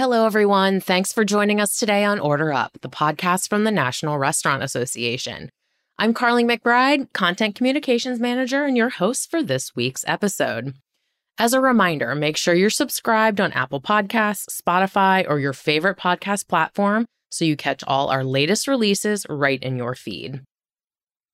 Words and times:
Hello, 0.00 0.24
everyone. 0.24 0.80
Thanks 0.80 1.12
for 1.12 1.26
joining 1.26 1.60
us 1.60 1.78
today 1.78 2.04
on 2.04 2.18
Order 2.18 2.54
Up, 2.54 2.78
the 2.80 2.88
podcast 2.88 3.50
from 3.50 3.64
the 3.64 3.70
National 3.70 4.16
Restaurant 4.16 4.62
Association. 4.62 5.50
I'm 5.98 6.14
Carly 6.14 6.42
McBride, 6.42 7.12
Content 7.12 7.54
Communications 7.54 8.18
Manager, 8.18 8.64
and 8.64 8.78
your 8.78 8.88
host 8.88 9.30
for 9.30 9.42
this 9.42 9.76
week's 9.76 10.02
episode. 10.08 10.72
As 11.36 11.52
a 11.52 11.60
reminder, 11.60 12.14
make 12.14 12.38
sure 12.38 12.54
you're 12.54 12.70
subscribed 12.70 13.42
on 13.42 13.52
Apple 13.52 13.82
Podcasts, 13.82 14.46
Spotify, 14.58 15.28
or 15.28 15.38
your 15.38 15.52
favorite 15.52 15.98
podcast 15.98 16.48
platform 16.48 17.04
so 17.30 17.44
you 17.44 17.54
catch 17.54 17.84
all 17.86 18.08
our 18.08 18.24
latest 18.24 18.66
releases 18.66 19.26
right 19.28 19.62
in 19.62 19.76
your 19.76 19.94
feed. 19.94 20.40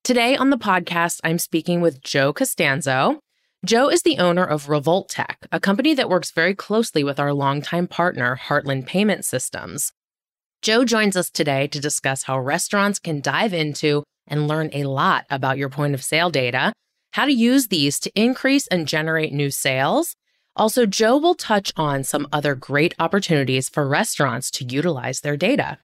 Today 0.03 0.35
on 0.35 0.51
the 0.51 0.59
podcast, 0.59 1.21
I'm 1.23 1.39
speaking 1.39 1.83
with 1.83 2.03
Joe 2.03 2.33
Costanzo. 2.33 3.21
Joe 3.67 3.89
is 3.89 4.03
the 4.03 4.19
owner 4.19 4.45
of 4.45 4.69
Revolt 4.69 5.09
Tech, 5.09 5.39
a 5.51 5.59
company 5.59 5.93
that 5.93 6.09
works 6.09 6.31
very 6.31 6.55
closely 6.55 7.03
with 7.03 7.19
our 7.19 7.33
longtime 7.33 7.89
partner, 7.89 8.39
Heartland 8.41 8.87
Payment 8.87 9.25
Systems. 9.25 9.93
Joe 10.63 10.85
joins 10.85 11.17
us 11.17 11.31
today 11.31 11.67
to 11.67 11.81
discuss 11.81 12.23
how 12.23 12.39
restaurants 12.39 13.01
can 13.01 13.21
dive 13.21 13.53
into 13.53 14.05
and 14.29 14.47
learn 14.47 14.71
a 14.73 14.85
lot 14.85 15.27
about 15.31 15.59
your 15.59 15.69
point 15.69 15.95
of 15.95 16.05
sale 16.05 16.31
data, 16.31 16.73
how 17.15 17.25
to 17.25 17.33
use 17.33 17.67
these 17.67 17.99
to 17.99 18.13
increase 18.15 18.69
and 18.69 18.87
generate 18.87 19.33
new 19.33 19.51
sales. 19.51 20.15
Also, 20.55 20.87
Joe 20.87 21.17
will 21.17 21.35
touch 21.35 21.73
on 21.77 22.05
some 22.05 22.29
other 22.33 22.55
great 22.55 22.95
opportunities 23.01 23.69
for 23.69 23.89
restaurants 23.89 24.49
to 24.53 24.65
utilize 24.65 25.23
their 25.23 25.37
data. 25.37 25.79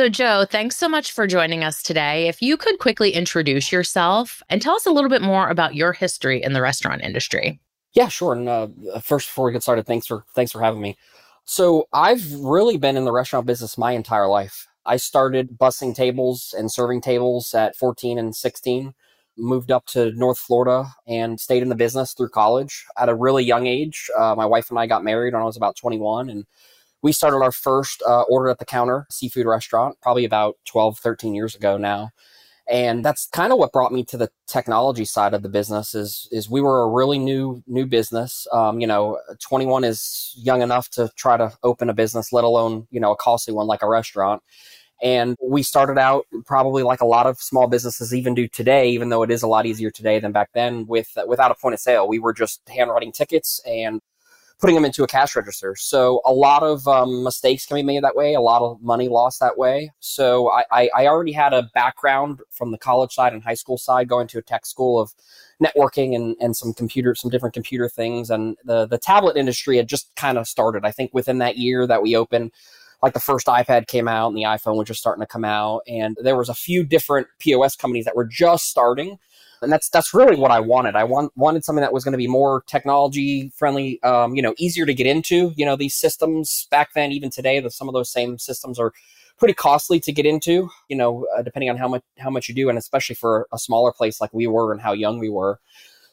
So, 0.00 0.08
Joe, 0.08 0.46
thanks 0.48 0.78
so 0.78 0.88
much 0.88 1.12
for 1.12 1.26
joining 1.26 1.62
us 1.62 1.82
today. 1.82 2.26
If 2.26 2.40
you 2.40 2.56
could 2.56 2.78
quickly 2.78 3.10
introduce 3.10 3.70
yourself 3.70 4.42
and 4.48 4.62
tell 4.62 4.74
us 4.74 4.86
a 4.86 4.90
little 4.90 5.10
bit 5.10 5.20
more 5.20 5.50
about 5.50 5.74
your 5.74 5.92
history 5.92 6.42
in 6.42 6.54
the 6.54 6.62
restaurant 6.62 7.02
industry. 7.02 7.60
Yeah, 7.92 8.08
sure. 8.08 8.32
And 8.32 8.48
uh, 8.48 8.68
first, 9.02 9.28
before 9.28 9.44
we 9.44 9.52
get 9.52 9.62
started, 9.62 9.84
thanks 9.84 10.06
for 10.06 10.24
thanks 10.34 10.52
for 10.52 10.62
having 10.62 10.80
me. 10.80 10.96
So, 11.44 11.86
I've 11.92 12.32
really 12.32 12.78
been 12.78 12.96
in 12.96 13.04
the 13.04 13.12
restaurant 13.12 13.44
business 13.44 13.76
my 13.76 13.92
entire 13.92 14.26
life. 14.26 14.66
I 14.86 14.96
started 14.96 15.58
bussing 15.58 15.94
tables 15.94 16.54
and 16.56 16.72
serving 16.72 17.02
tables 17.02 17.52
at 17.52 17.76
14 17.76 18.16
and 18.16 18.34
16. 18.34 18.94
Moved 19.36 19.70
up 19.70 19.84
to 19.88 20.12
North 20.12 20.38
Florida 20.38 20.86
and 21.06 21.38
stayed 21.38 21.62
in 21.62 21.68
the 21.68 21.74
business 21.74 22.14
through 22.14 22.30
college 22.30 22.86
at 22.96 23.10
a 23.10 23.14
really 23.14 23.44
young 23.44 23.66
age. 23.66 24.08
Uh, 24.18 24.34
my 24.34 24.46
wife 24.46 24.70
and 24.70 24.78
I 24.78 24.86
got 24.86 25.04
married 25.04 25.34
when 25.34 25.42
I 25.42 25.44
was 25.44 25.58
about 25.58 25.76
21, 25.76 26.30
and 26.30 26.46
we 27.02 27.12
started 27.12 27.38
our 27.38 27.52
first 27.52 28.02
uh, 28.06 28.22
order 28.22 28.48
at 28.48 28.58
the 28.58 28.64
counter 28.64 29.06
seafood 29.10 29.46
restaurant 29.46 29.96
probably 30.02 30.24
about 30.24 30.56
12 30.66 30.98
13 30.98 31.34
years 31.34 31.54
ago 31.54 31.76
now. 31.76 32.10
And 32.68 33.04
that's 33.04 33.26
kind 33.26 33.52
of 33.52 33.58
what 33.58 33.72
brought 33.72 33.92
me 33.92 34.04
to 34.04 34.16
the 34.16 34.30
technology 34.46 35.04
side 35.04 35.34
of 35.34 35.42
the 35.42 35.48
business 35.48 35.94
is 35.94 36.28
is 36.30 36.48
we 36.48 36.60
were 36.60 36.82
a 36.82 36.88
really 36.88 37.18
new 37.18 37.62
new 37.66 37.86
business. 37.86 38.46
Um, 38.52 38.80
you 38.80 38.86
know 38.86 39.18
21 39.40 39.82
is 39.84 40.34
young 40.36 40.62
enough 40.62 40.88
to 40.90 41.10
try 41.16 41.36
to 41.36 41.52
open 41.62 41.90
a 41.90 41.94
business 41.94 42.32
let 42.32 42.44
alone 42.44 42.86
you 42.90 43.00
know 43.00 43.12
a 43.12 43.16
costly 43.16 43.54
one 43.54 43.66
like 43.66 43.82
a 43.82 43.88
restaurant. 43.88 44.42
And 45.02 45.36
we 45.42 45.62
started 45.62 45.98
out 45.98 46.26
probably 46.44 46.82
like 46.82 47.00
a 47.00 47.06
lot 47.06 47.26
of 47.26 47.38
small 47.40 47.66
businesses 47.66 48.14
even 48.14 48.34
do 48.34 48.46
today 48.46 48.90
even 48.90 49.08
though 49.08 49.22
it 49.22 49.30
is 49.30 49.42
a 49.42 49.48
lot 49.48 49.66
easier 49.66 49.90
today 49.90 50.20
than 50.20 50.30
back 50.30 50.50
then 50.54 50.86
with 50.86 51.08
without 51.26 51.50
a 51.50 51.56
point 51.56 51.74
of 51.74 51.80
sale. 51.80 52.06
We 52.06 52.20
were 52.20 52.34
just 52.34 52.60
handwriting 52.68 53.10
tickets 53.10 53.60
and 53.66 54.00
putting 54.60 54.74
them 54.74 54.84
into 54.84 55.02
a 55.02 55.06
cash 55.06 55.34
register. 55.34 55.74
So 55.74 56.20
a 56.26 56.32
lot 56.32 56.62
of 56.62 56.86
um, 56.86 57.24
mistakes 57.24 57.64
can 57.64 57.76
be 57.76 57.82
made 57.82 58.04
that 58.04 58.14
way, 58.14 58.34
a 58.34 58.40
lot 58.40 58.60
of 58.60 58.82
money 58.82 59.08
lost 59.08 59.40
that 59.40 59.56
way. 59.56 59.90
So 60.00 60.50
I, 60.50 60.64
I, 60.70 60.90
I 60.94 61.06
already 61.06 61.32
had 61.32 61.54
a 61.54 61.70
background 61.74 62.40
from 62.50 62.70
the 62.70 62.78
college 62.78 63.12
side 63.12 63.32
and 63.32 63.42
high 63.42 63.54
school 63.54 63.78
side 63.78 64.08
going 64.08 64.26
to 64.28 64.38
a 64.38 64.42
tech 64.42 64.66
school 64.66 65.00
of 65.00 65.14
networking 65.62 66.14
and, 66.14 66.36
and 66.40 66.54
some 66.54 66.74
computer, 66.74 67.14
some 67.14 67.30
different 67.30 67.54
computer 67.54 67.88
things. 67.88 68.30
And 68.30 68.56
the, 68.64 68.86
the 68.86 68.98
tablet 68.98 69.36
industry 69.36 69.78
had 69.78 69.88
just 69.88 70.14
kind 70.14 70.36
of 70.36 70.46
started. 70.46 70.84
I 70.84 70.90
think 70.90 71.12
within 71.14 71.38
that 71.38 71.56
year 71.56 71.86
that 71.86 72.02
we 72.02 72.14
opened, 72.14 72.52
like 73.02 73.14
the 73.14 73.20
first 73.20 73.46
iPad 73.46 73.86
came 73.86 74.08
out 74.08 74.28
and 74.28 74.36
the 74.36 74.42
iPhone 74.42 74.76
was 74.76 74.88
just 74.88 75.00
starting 75.00 75.22
to 75.22 75.26
come 75.26 75.44
out. 75.44 75.80
And 75.88 76.18
there 76.20 76.36
was 76.36 76.50
a 76.50 76.54
few 76.54 76.84
different 76.84 77.28
POS 77.38 77.76
companies 77.76 78.04
that 78.04 78.16
were 78.16 78.26
just 78.26 78.66
starting 78.66 79.18
and 79.62 79.72
that's 79.72 79.88
that's 79.88 80.14
really 80.14 80.36
what 80.36 80.50
I 80.50 80.60
wanted. 80.60 80.96
I 80.96 81.04
want 81.04 81.32
wanted 81.36 81.64
something 81.64 81.82
that 81.82 81.92
was 81.92 82.04
going 82.04 82.12
to 82.12 82.18
be 82.18 82.26
more 82.26 82.62
technology 82.66 83.52
friendly, 83.56 84.02
um, 84.02 84.34
you 84.34 84.42
know, 84.42 84.54
easier 84.58 84.86
to 84.86 84.94
get 84.94 85.06
into. 85.06 85.52
You 85.56 85.66
know, 85.66 85.76
these 85.76 85.94
systems 85.94 86.66
back 86.70 86.92
then, 86.94 87.12
even 87.12 87.30
today, 87.30 87.60
the, 87.60 87.70
some 87.70 87.88
of 87.88 87.94
those 87.94 88.10
same 88.10 88.38
systems 88.38 88.78
are 88.78 88.92
pretty 89.38 89.54
costly 89.54 90.00
to 90.00 90.12
get 90.12 90.26
into. 90.26 90.68
You 90.88 90.96
know, 90.96 91.26
uh, 91.36 91.42
depending 91.42 91.70
on 91.70 91.76
how 91.76 91.88
much 91.88 92.02
how 92.18 92.30
much 92.30 92.48
you 92.48 92.54
do, 92.54 92.68
and 92.68 92.78
especially 92.78 93.16
for 93.16 93.46
a 93.52 93.58
smaller 93.58 93.92
place 93.92 94.20
like 94.20 94.32
we 94.32 94.46
were 94.46 94.72
and 94.72 94.80
how 94.80 94.92
young 94.92 95.18
we 95.18 95.28
were. 95.28 95.58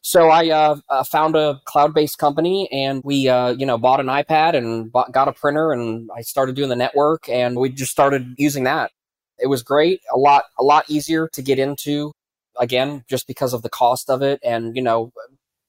So 0.02 0.30
I 0.30 0.50
uh, 0.50 0.78
uh, 0.90 1.04
found 1.04 1.36
a 1.36 1.60
cloud-based 1.66 2.18
company, 2.18 2.70
and 2.72 3.02
we, 3.04 3.28
uh, 3.28 3.50
you 3.50 3.66
know, 3.66 3.78
bought 3.78 4.00
an 4.00 4.06
iPad 4.06 4.56
and 4.56 4.90
bought, 4.90 5.12
got 5.12 5.28
a 5.28 5.34
printer, 5.34 5.74
and 5.74 6.10
I 6.16 6.22
started 6.22 6.56
doing 6.56 6.70
the 6.70 6.78
network, 6.78 7.28
and 7.28 7.58
we 7.58 7.68
just 7.68 7.92
started 7.92 8.36
using 8.38 8.64
that. 8.64 8.92
It 9.38 9.48
was 9.48 9.64
great, 9.64 10.00
a 10.14 10.18
lot, 10.18 10.46
a 10.58 10.64
lot 10.64 10.90
easier 10.90 11.28
to 11.34 11.42
get 11.42 11.60
into 11.60 12.14
again, 12.60 13.04
just 13.10 13.28
because 13.28 13.54
of 13.54 13.62
the 13.62 13.70
cost 13.70 14.10
of 14.10 14.22
it, 14.22 14.40
and 14.44 14.76
you 14.76 14.82
know, 14.82 15.12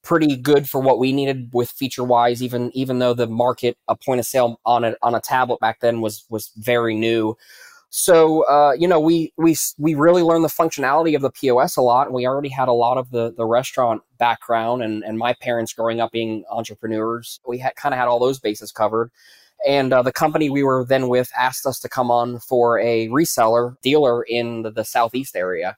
pretty 0.03 0.37
good 0.37 0.69
for 0.69 0.81
what 0.81 0.99
we 0.99 1.12
needed 1.12 1.50
with 1.53 1.71
feature 1.71 2.04
wise. 2.04 2.43
Even 2.43 2.71
even 2.75 2.99
though 2.99 3.15
the 3.15 3.26
market 3.26 3.76
a 3.88 3.97
point 3.97 4.21
of 4.21 4.26
sale 4.26 4.60
on 4.65 4.84
a 4.84 4.97
on 5.03 5.15
a 5.15 5.21
tablet 5.21 5.60
back 5.60 5.81
then 5.81 6.00
was 6.00 6.25
was 6.28 6.50
very 6.56 6.94
new. 6.94 7.37
So 7.91 8.43
uh, 8.48 8.72
you 8.72 8.87
know, 8.87 9.00
we 9.00 9.32
we 9.37 9.56
we 9.78 9.94
really 9.94 10.22
learned 10.22 10.44
the 10.44 10.48
functionality 10.48 11.16
of 11.16 11.22
the 11.22 11.31
POS 11.31 11.77
a 11.77 11.82
lot, 11.82 12.06
and 12.06 12.15
we 12.15 12.27
already 12.27 12.50
had 12.50 12.69
a 12.69 12.72
lot 12.72 12.98
of 12.98 13.10
the 13.10 13.32
the 13.32 13.47
restaurant 13.47 14.03
background, 14.19 14.82
and 14.82 15.03
and 15.04 15.19
my 15.19 15.34
parents 15.34 15.72
growing 15.72 16.00
up 16.00 16.12
being 16.12 16.44
entrepreneurs, 16.50 17.41
we 17.47 17.59
had 17.59 17.77
kind 17.77 17.94
of 17.94 17.98
had 17.98 18.09
all 18.09 18.19
those 18.19 18.38
bases 18.38 18.72
covered. 18.72 19.10
And 19.66 19.93
uh, 19.93 20.03
the 20.03 20.12
company 20.12 20.50
we 20.50 20.62
were 20.62 20.84
then 20.84 21.09
with 21.09 21.32
asked 21.37 21.66
us 21.66 21.81
to 21.81 21.88
come 21.88 22.10
on 22.10 22.38
for 22.38 22.78
a 22.78 23.09
reseller 23.09 23.75
dealer 23.82 24.22
in 24.22 24.62
the, 24.62 24.71
the 24.71 24.84
southeast 24.84 25.34
area 25.34 25.77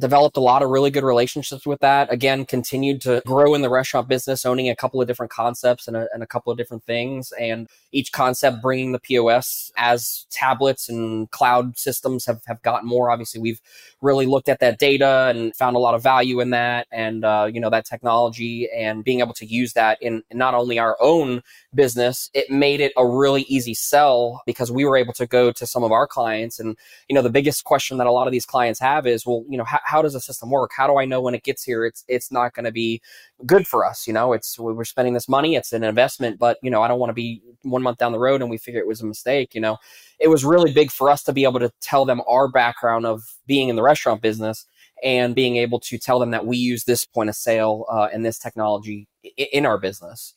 developed 0.00 0.38
a 0.38 0.40
lot 0.40 0.62
of 0.62 0.70
really 0.70 0.90
good 0.90 1.04
relationships 1.04 1.66
with 1.66 1.80
that. 1.80 2.10
Again, 2.10 2.46
continued 2.46 3.02
to 3.02 3.22
grow 3.26 3.54
in 3.54 3.60
the 3.60 3.68
restaurant 3.68 4.08
business, 4.08 4.46
owning 4.46 4.70
a 4.70 4.76
couple 4.76 5.02
of 5.02 5.06
different 5.06 5.30
concepts 5.30 5.86
and 5.86 5.96
a, 5.96 6.08
and 6.14 6.22
a, 6.22 6.26
couple 6.26 6.50
of 6.50 6.56
different 6.56 6.82
things. 6.84 7.30
And 7.38 7.68
each 7.92 8.10
concept 8.10 8.62
bringing 8.62 8.92
the 8.92 8.98
POS 8.98 9.70
as 9.76 10.26
tablets 10.30 10.88
and 10.88 11.30
cloud 11.30 11.76
systems 11.76 12.24
have, 12.24 12.40
have 12.46 12.62
gotten 12.62 12.88
more. 12.88 13.10
Obviously, 13.10 13.38
we've 13.38 13.60
really 14.00 14.24
looked 14.24 14.48
at 14.48 14.60
that 14.60 14.78
data 14.78 15.30
and 15.34 15.54
found 15.54 15.76
a 15.76 15.78
lot 15.78 15.94
of 15.94 16.02
value 16.02 16.40
in 16.40 16.50
that 16.50 16.86
and, 16.90 17.22
uh, 17.22 17.46
you 17.52 17.60
know, 17.60 17.68
that 17.68 17.84
technology 17.84 18.70
and 18.74 19.04
being 19.04 19.20
able 19.20 19.34
to 19.34 19.44
use 19.44 19.74
that 19.74 19.98
in, 20.00 20.22
not 20.32 20.54
only 20.54 20.78
our 20.78 20.96
own 21.00 21.42
business, 21.74 22.30
it 22.32 22.50
made 22.50 22.80
it 22.80 22.92
a 22.96 23.06
really 23.06 23.42
easy 23.42 23.74
sell 23.74 24.42
because 24.46 24.72
we 24.72 24.86
were 24.86 24.96
able 24.96 25.12
to 25.12 25.26
go 25.26 25.52
to 25.52 25.66
some 25.66 25.84
of 25.84 25.92
our 25.92 26.06
clients. 26.06 26.58
And, 26.58 26.78
you 27.10 27.14
know, 27.14 27.22
the 27.22 27.28
biggest 27.28 27.64
question 27.64 27.98
that 27.98 28.06
a 28.06 28.12
lot 28.12 28.26
of 28.26 28.32
these 28.32 28.46
clients 28.46 28.80
have 28.80 29.06
is, 29.06 29.26
well, 29.26 29.44
you 29.50 29.58
know, 29.58 29.64
how, 29.64 29.80
how 29.84 30.02
does 30.02 30.12
the 30.12 30.20
system 30.20 30.50
work? 30.50 30.70
How 30.76 30.86
do 30.86 30.98
I 30.98 31.04
know 31.04 31.20
when 31.20 31.34
it 31.34 31.42
gets 31.42 31.62
here? 31.62 31.84
It's 31.84 32.04
it's 32.08 32.30
not 32.32 32.54
going 32.54 32.64
to 32.64 32.72
be 32.72 33.00
good 33.46 33.66
for 33.66 33.84
us. 33.84 34.06
You 34.06 34.12
know, 34.12 34.32
it's 34.32 34.58
we're 34.58 34.84
spending 34.84 35.14
this 35.14 35.28
money. 35.28 35.54
It's 35.54 35.72
an 35.72 35.84
investment, 35.84 36.38
but 36.38 36.58
you 36.62 36.70
know, 36.70 36.82
I 36.82 36.88
don't 36.88 36.98
want 36.98 37.10
to 37.10 37.14
be 37.14 37.42
one 37.62 37.82
month 37.82 37.98
down 37.98 38.12
the 38.12 38.18
road 38.18 38.40
and 38.40 38.50
we 38.50 38.58
figure 38.58 38.80
it 38.80 38.86
was 38.86 39.00
a 39.00 39.06
mistake. 39.06 39.54
You 39.54 39.60
know, 39.60 39.78
it 40.18 40.28
was 40.28 40.44
really 40.44 40.72
big 40.72 40.90
for 40.90 41.10
us 41.10 41.22
to 41.24 41.32
be 41.32 41.44
able 41.44 41.60
to 41.60 41.72
tell 41.80 42.04
them 42.04 42.22
our 42.28 42.48
background 42.48 43.06
of 43.06 43.22
being 43.46 43.68
in 43.68 43.76
the 43.76 43.82
restaurant 43.82 44.22
business 44.22 44.66
and 45.02 45.34
being 45.34 45.56
able 45.56 45.80
to 45.80 45.98
tell 45.98 46.18
them 46.18 46.30
that 46.30 46.46
we 46.46 46.56
use 46.56 46.84
this 46.84 47.04
point 47.04 47.28
of 47.28 47.34
sale 47.34 47.84
uh, 47.90 48.08
and 48.12 48.24
this 48.24 48.38
technology 48.38 49.08
in 49.36 49.66
our 49.66 49.78
business. 49.78 50.34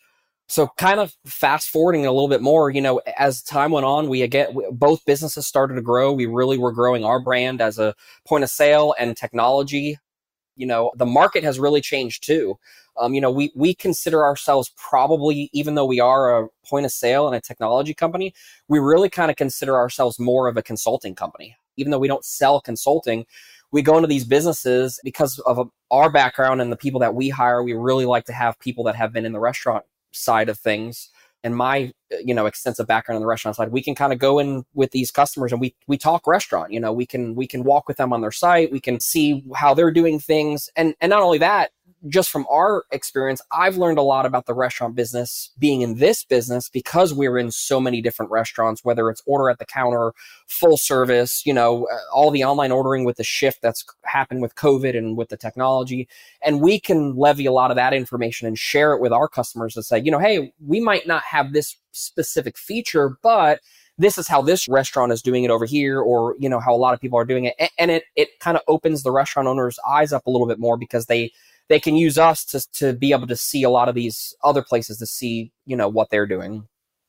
So, 0.48 0.68
kind 0.78 1.00
of 1.00 1.16
fast 1.26 1.70
forwarding 1.70 2.06
a 2.06 2.12
little 2.12 2.28
bit 2.28 2.42
more, 2.42 2.70
you 2.70 2.82
know, 2.82 3.02
as 3.18 3.42
time 3.42 3.72
went 3.72 3.86
on, 3.86 4.10
we 4.10 4.22
again 4.22 4.56
both 4.72 5.04
businesses 5.06 5.48
started 5.48 5.74
to 5.76 5.82
grow. 5.82 6.14
We 6.14 6.28
really 6.28 6.58
were 6.58 6.72
growing 6.72 7.04
our 7.04 7.20
brand 7.20 7.62
as 7.62 7.80
a 7.80 7.96
point 8.28 8.44
of 8.44 8.50
sale 8.52 8.94
and 9.00 9.18
technology. 9.18 9.98
You 10.56 10.68
know, 10.68 10.92
the 10.96 11.06
market 11.06 11.44
has 11.44 11.60
really 11.60 11.82
changed 11.82 12.24
too. 12.24 12.60
Um, 12.98 13.14
you 13.16 13.22
know, 13.22 13.32
we 13.32 13.52
we 13.56 13.74
consider 13.74 14.24
ourselves 14.24 14.72
probably, 14.78 15.50
even 15.52 15.74
though 15.76 15.86
we 15.86 16.00
are 16.00 16.44
a 16.44 16.48
point 16.66 16.86
of 16.86 16.92
sale 16.92 17.28
and 17.28 17.36
a 17.36 17.42
technology 17.42 17.96
company, 17.96 18.34
we 18.68 18.78
really 18.80 19.10
kind 19.10 19.32
of 19.32 19.38
consider 19.38 19.76
ourselves 19.76 20.20
more 20.20 20.48
of 20.48 20.58
a 20.58 20.64
consulting 20.64 21.16
company. 21.16 21.56
Even 21.78 21.92
though 21.92 22.00
we 22.00 22.08
don't 22.08 22.24
sell 22.24 22.62
consulting, 22.62 23.26
we 23.72 23.82
go 23.82 23.98
into 23.98 24.08
these 24.08 24.26
businesses 24.26 25.00
because 25.04 25.40
of 25.40 25.70
our 25.92 26.10
background 26.12 26.62
and 26.62 26.72
the 26.72 26.78
people 26.78 27.00
that 27.00 27.16
we 27.16 27.30
hire. 27.30 27.64
We 27.64 27.74
really 27.74 28.06
like 28.06 28.26
to 28.26 28.34
have 28.34 28.60
people 28.60 28.84
that 28.86 28.96
have 28.96 29.12
been 29.12 29.26
in 29.26 29.34
the 29.34 29.40
restaurant 29.40 29.86
side 30.16 30.50
of 30.50 30.58
things 30.60 31.10
and 31.44 31.56
my 31.56 31.92
uh, 32.14 32.18
you 32.24 32.34
know 32.34 32.46
extensive 32.46 32.88
background 32.88 33.18
on 33.18 33.22
the 33.22 33.28
restaurant 33.28 33.56
side 33.56 33.72
we 33.72 33.82
can 33.82 33.96
kind 33.96 34.14
of 34.14 34.20
go 34.20 34.40
in 34.40 34.64
with 34.74 34.92
these 34.92 35.12
customers 35.12 35.52
and 35.52 35.62
we 35.62 35.76
we 35.88 35.98
talk 35.98 36.26
restaurant 36.28 36.72
you 36.72 36.80
know 36.80 36.92
we 36.92 37.06
can 37.06 37.36
we 37.36 37.48
can 37.48 37.64
walk 37.64 37.88
with 37.88 37.98
them 37.98 38.12
on 38.14 38.22
their 38.22 38.32
site 38.32 38.72
we 38.72 38.80
can 38.80 39.00
see 39.00 39.44
how 39.56 39.74
they're 39.74 39.92
doing 39.92 40.20
things. 40.20 40.70
And 40.76 40.96
and 41.02 41.10
not 41.10 41.22
only 41.22 41.38
that 41.40 41.72
just 42.08 42.30
from 42.30 42.46
our 42.50 42.86
experience, 42.92 43.42
I've 43.52 43.78
learned 43.78 43.98
a 43.98 44.04
lot 44.04 44.26
about 44.26 44.46
the 44.46 44.54
restaurant 44.54 44.96
business 44.96 45.52
being 45.58 45.82
in 45.82 45.96
this 45.96 46.24
business 46.24 46.70
because 46.70 47.14
we're 47.14 47.38
in 47.38 47.52
so 47.52 47.80
many 47.80 48.02
different 48.02 48.32
restaurants, 48.32 48.84
whether 48.84 49.10
it's 49.10 49.22
order 49.26 49.50
at 49.50 49.60
the 49.60 49.66
counter, 49.66 50.14
full 50.48 50.78
service, 50.78 51.46
you 51.46 51.54
know, 51.54 51.88
uh, 51.92 51.98
all 52.14 52.32
the 52.32 52.44
online 52.44 52.72
ordering 52.72 53.06
with 53.06 53.18
the 53.18 53.24
shift 53.24 53.62
that's 53.62 53.84
happened 54.04 54.42
with 54.42 54.56
COVID 54.56 54.98
and 54.98 55.18
with 55.18 55.30
the 55.30 55.38
technology. 55.38 56.08
And 56.42 56.62
we 56.62 56.80
can 56.80 57.16
levy 57.16 57.46
a 57.46 57.52
lot 57.52 57.72
of 57.72 57.78
that 57.78 57.94
information 57.94 58.48
and 58.48 58.58
share 58.58 58.94
it 58.94 59.02
with 59.02 59.12
our 59.12 59.28
customers 59.28 59.74
to 59.74 59.84
say, 59.84 60.00
you 60.00 60.12
know, 60.12 60.20
hey, 60.20 60.54
we 60.66 60.80
might 60.80 61.08
not 61.08 61.24
have 61.24 61.54
this 61.54 61.78
specific 61.92 62.58
feature, 62.58 63.18
but 63.24 63.62
this 63.98 64.18
is 64.18 64.28
how 64.28 64.42
this 64.42 64.68
restaurant 64.68 65.12
is 65.12 65.22
doing 65.22 65.44
it 65.46 65.50
over 65.50 65.66
here 65.66 66.02
or 66.02 66.36
you 66.38 66.50
know 66.50 66.60
how 66.60 66.74
a 66.74 66.76
lot 66.76 66.94
of 66.94 67.00
people 67.00 67.18
are 67.18 67.24
doing 67.24 67.46
it 67.46 67.72
and 67.78 67.92
it 67.92 68.04
it 68.18 68.28
kind 68.40 68.58
of 68.58 68.64
opens 68.68 69.04
the 69.04 69.12
restaurant 69.12 69.48
owners 69.48 69.80
eyes 69.88 70.12
up 70.12 70.26
a 70.26 70.30
little 70.30 70.48
bit 70.48 70.60
more 70.60 70.76
because 70.76 71.06
they 71.06 71.32
they 71.70 71.80
can 71.80 71.96
use 71.96 72.18
us 72.18 72.46
to 72.46 72.62
to 72.74 72.94
be 72.94 73.12
able 73.12 73.28
to 73.28 73.36
see 73.36 73.64
a 73.64 73.70
lot 73.70 73.90
of 73.90 73.96
these 73.96 74.34
other 74.44 74.62
places 74.62 74.98
to 75.00 75.06
see 75.06 75.52
you 75.66 75.76
know 75.76 75.88
what 75.88 76.10
they're 76.10 76.28
doing 76.28 76.68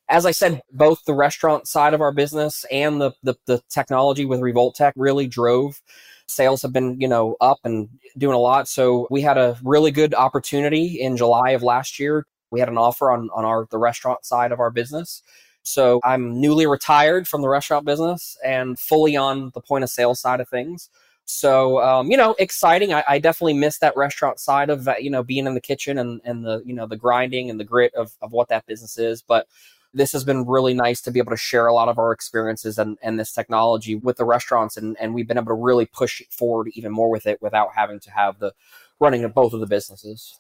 as 0.09 0.25
I 0.25 0.31
said, 0.31 0.63
both 0.71 1.05
the 1.05 1.15
restaurant 1.15 1.67
side 1.67 1.93
of 1.93 2.01
our 2.01 2.13
business 2.13 2.65
and 2.71 3.01
the, 3.01 3.11
the, 3.25 3.35
the 3.47 3.61
technology 3.69 4.25
with 4.25 4.39
Revolt 4.39 4.77
Tech 4.77 4.95
really 4.97 5.27
drove 5.27 5.83
sales 6.29 6.63
have 6.63 6.73
been, 6.73 7.01
you 7.01 7.09
know, 7.09 7.35
up 7.41 7.59
and 7.65 7.89
doing 8.17 8.37
a 8.37 8.39
lot. 8.39 8.69
So 8.69 9.09
we 9.11 9.23
had 9.23 9.37
a 9.37 9.59
really 9.65 9.91
good 9.91 10.15
opportunity 10.15 11.01
in 11.01 11.17
July 11.17 11.51
of 11.51 11.65
last 11.65 11.99
year. 11.99 12.25
We 12.53 12.61
had 12.61 12.69
an 12.69 12.79
offer 12.79 13.11
on, 13.11 13.31
on 13.35 13.45
our 13.45 13.67
the 13.73 13.79
restaurant 13.79 14.25
side 14.25 14.53
of 14.53 14.61
our 14.61 14.71
business 14.71 15.23
so 15.67 16.01
I'm 16.05 16.41
newly 16.41 16.65
retired 16.67 17.27
from 17.27 17.43
the 17.43 17.49
restaurant 17.49 17.85
business 17.85 18.37
and 18.45 18.79
fully 18.79 19.17
on 19.17 19.51
the 19.53 19.61
point 19.61 19.83
of 19.83 19.91
sale 19.91 20.15
side 20.15 20.39
of 20.39 20.49
things. 20.49 20.89
So, 21.27 21.83
um, 21.83 22.11
you 22.11 22.17
know, 22.17 22.37
exciting. 22.39 22.95
I, 22.95 23.03
I, 23.09 23.19
definitely 23.19 23.55
miss 23.55 23.79
that 23.79 23.97
restaurant 23.97 24.39
side 24.39 24.71
of, 24.71 24.89
you 25.01 25.11
know, 25.11 25.25
being 25.25 25.47
in 25.47 25.55
the 25.55 25.61
kitchen 25.61 25.99
and, 25.99 26.21
and 26.25 26.45
the, 26.45 26.63
you 26.65 26.73
know, 26.73 26.87
the 26.87 26.97
grinding 26.97 27.51
and 27.51 27.59
the 27.59 27.65
grit 27.65 27.93
of, 27.95 28.13
of 28.23 28.31
what 28.31 28.49
that 28.49 28.65
business 28.67 28.97
is. 28.97 29.23
But 29.23 29.49
this 29.93 30.13
has 30.13 30.23
been 30.23 30.47
really 30.47 30.73
nice 30.73 31.01
to 31.03 31.11
be 31.11 31.19
able 31.19 31.33
to 31.33 31.37
share 31.37 31.67
a 31.67 31.75
lot 31.75 31.89
of 31.89 31.99
our 31.99 32.13
experiences 32.13 32.79
and, 32.79 32.97
and 33.03 33.19
this 33.19 33.33
technology 33.33 33.97
with 33.97 34.19
the 34.19 34.25
restaurants. 34.25 34.77
And, 34.77 34.97
and 35.01 35.15
we've 35.15 35.27
been 35.27 35.37
able 35.37 35.49
to 35.49 35.55
really 35.55 35.87
push 35.87 36.23
forward 36.31 36.69
even 36.75 36.93
more 36.93 37.11
with 37.11 37.27
it 37.27 37.43
without 37.43 37.71
having 37.75 37.99
to 38.01 38.11
have 38.13 38.39
the 38.39 38.53
running 39.01 39.25
of 39.25 39.35
both 39.35 39.53
of 39.53 39.59
the 39.59 39.67
businesses. 39.67 40.39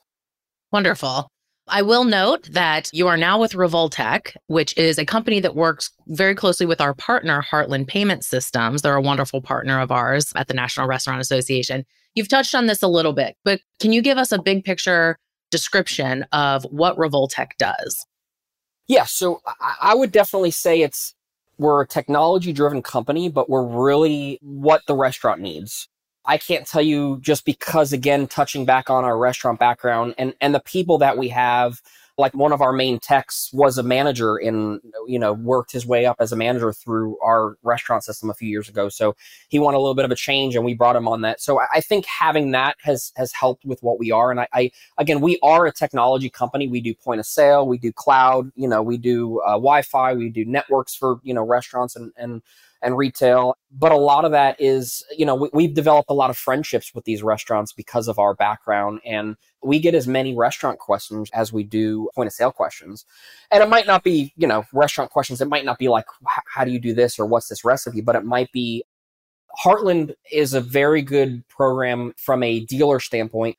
Wonderful. 0.71 1.29
I 1.69 1.83
will 1.83 2.05
note 2.05 2.45
that 2.53 2.89
you 2.93 3.09
are 3.09 3.17
now 3.17 3.41
with 3.41 3.55
Revoltech, 3.55 4.37
which 4.47 4.77
is 4.79 4.99
a 4.99 5.05
company 5.05 5.41
that 5.41 5.57
works 5.57 5.91
very 6.07 6.35
closely 6.35 6.65
with 6.65 6.81
our 6.81 6.95
partner, 6.95 7.43
Heartland 7.43 7.89
Payment 7.89 8.25
Systems. 8.25 8.83
They're 8.83 8.95
a 8.95 9.03
wonderful 9.03 9.41
partner 9.41 9.81
of 9.81 9.91
ours 9.91 10.33
at 10.37 10.47
the 10.47 10.55
National 10.55 10.87
Restaurant 10.87 11.21
Association. 11.21 11.85
You've 12.15 12.29
touched 12.29 12.55
on 12.55 12.67
this 12.67 12.83
a 12.83 12.89
little 12.89 13.13
bit, 13.13 13.37
but 13.45 13.61
can 13.81 13.93
you 13.93 14.01
give 14.01 14.17
us 14.17 14.31
a 14.31 14.41
big 14.41 14.65
picture 14.65 15.19
description 15.51 16.25
of 16.33 16.63
what 16.71 16.97
Revoltech 16.97 17.51
does? 17.59 18.07
Yeah, 18.87 19.05
so 19.05 19.41
I 19.61 19.95
would 19.97 20.13
definitely 20.13 20.53
say 20.53 20.83
it's 20.83 21.15
we're 21.59 21.83
a 21.83 21.87
technology 21.87 22.53
driven 22.53 22.81
company, 22.81 23.29
but 23.29 23.51
we're 23.51 23.67
really 23.67 24.39
what 24.41 24.83
the 24.87 24.95
restaurant 24.95 25.41
needs. 25.41 25.89
I 26.27 26.39
can't 26.39 26.67
tell 26.67 26.83
you 26.83 27.19
just 27.21 27.45
because 27.45 27.93
again, 27.93 28.27
touching 28.27 28.65
back 28.65 28.91
on 28.91 29.05
our 29.05 29.17
restaurant 29.17 29.59
background 29.59 30.15
and, 30.19 30.35
and 30.41 30.55
the 30.55 30.61
people 30.61 30.99
that 30.99 31.17
we 31.17 31.29
have, 31.29 31.81
like 32.19 32.35
one 32.35 32.51
of 32.51 32.63
our 32.63 32.73
main 32.73 32.99
techs 32.99 33.51
was 33.53 33.77
a 33.77 33.83
manager 33.83 34.39
in, 34.39 34.81
you 35.07 35.19
know, 35.19 35.35
worked 35.35 35.71
his 35.71 35.85
way 35.87 36.07
up 36.07 36.17
as 36.19 36.33
a 36.33 36.37
manager 36.37 36.73
through 36.73 37.19
our 37.21 37.59
restaurant 37.63 38.03
system 38.05 38.31
a 38.31 38.35
few 38.35 38.49
years 38.49 38.71
ago. 38.71 38.89
So 38.89 39.15
he 39.49 39.59
wanted 39.59 39.77
a 39.77 39.81
little 39.81 39.95
bit 39.95 40.07
of 40.07 40.11
a 40.11 40.17
change 40.17 40.57
and 40.57 40.65
we 40.65 40.73
brought 40.73 40.97
him 40.97 41.07
on 41.07 41.21
that. 41.21 41.43
So 41.43 41.61
I 41.61 41.81
think 41.83 42.07
having 42.07 42.53
that 42.53 42.77
has, 42.81 43.13
has 43.17 43.33
helped 43.33 43.67
with 43.67 43.83
what 43.83 43.99
we 43.99 44.13
are. 44.13 44.31
And 44.31 44.41
I, 44.41 44.49
I 44.55 44.71
again, 44.97 45.21
we 45.21 45.39
are 45.43 45.67
a 45.67 45.73
technology 45.73 46.31
company. 46.31 46.69
We 46.69 46.81
do 46.81 46.95
point 46.95 47.21
of 47.21 47.27
sale, 47.27 47.69
we 47.69 47.77
do 47.77 47.93
cloud, 47.93 48.51
you 48.57 48.67
know, 48.67 48.83
we 48.83 48.97
do 48.97 49.41
uh, 49.41 49.51
Wi-Fi, 49.51 50.15
we 50.15 50.31
do 50.31 50.47
networks 50.47 50.95
for, 50.95 51.21
you 51.23 51.35
know, 51.35 51.45
restaurants 51.45 51.97
and, 51.97 52.13
and, 52.17 52.43
and 52.83 52.97
retail. 52.97 53.57
But 53.71 53.93
a 53.93 53.97
lot 53.97 54.25
of 54.25 54.33
that 54.33 54.61
is, 54.61 55.05
you 55.17 55.27
know, 55.27 55.49
we, 55.53 55.65
have 55.65 55.75
developed 55.75 56.11
a 56.11 56.15
lot 56.15 56.31
of 56.31 56.37
friendships 56.37 56.95
with 56.95 57.05
these 57.05 57.23
restaurants 57.23 57.73
because 57.73 58.09
of 58.09 58.19
our 58.19 58.35
background. 58.35 59.01
And 59.05 59.37
we 59.63 59.79
get 59.79 59.95
as 59.95 60.07
many 60.07 60.35
restaurant 60.35 60.79
questions 60.79 61.31
as 61.33 61.53
we 61.53 61.65
do 61.65 62.09
point 62.15 62.27
of 62.27 62.33
sale 62.33 62.53
questions. 62.53 63.05
And 63.51 63.63
it 63.63 63.69
might 63.69 63.87
not 63.87 64.05
be, 64.05 64.33
you 64.37 64.47
know, 64.47 64.65
restaurant 64.73 65.11
questions. 65.11 65.41
It 65.41 65.49
might 65.49 65.65
not 65.65 65.79
be 65.79 65.89
like, 65.89 66.07
how 66.47 66.65
do 66.65 66.71
you 66.71 66.81
do 66.81 66.95
this 66.95 67.19
or 67.19 67.27
what's 67.27 67.49
this 67.49 67.65
recipe? 67.65 68.01
But 68.01 68.17
it 68.17 68.25
might 68.25 68.51
be 68.53 68.85
Heartland 69.65 70.15
is 70.31 70.53
a 70.53 70.61
very 70.61 71.01
good 71.01 71.47
program 71.49 72.13
from 72.17 72.43
a 72.43 72.61
dealer 72.61 73.01
standpoint 73.01 73.57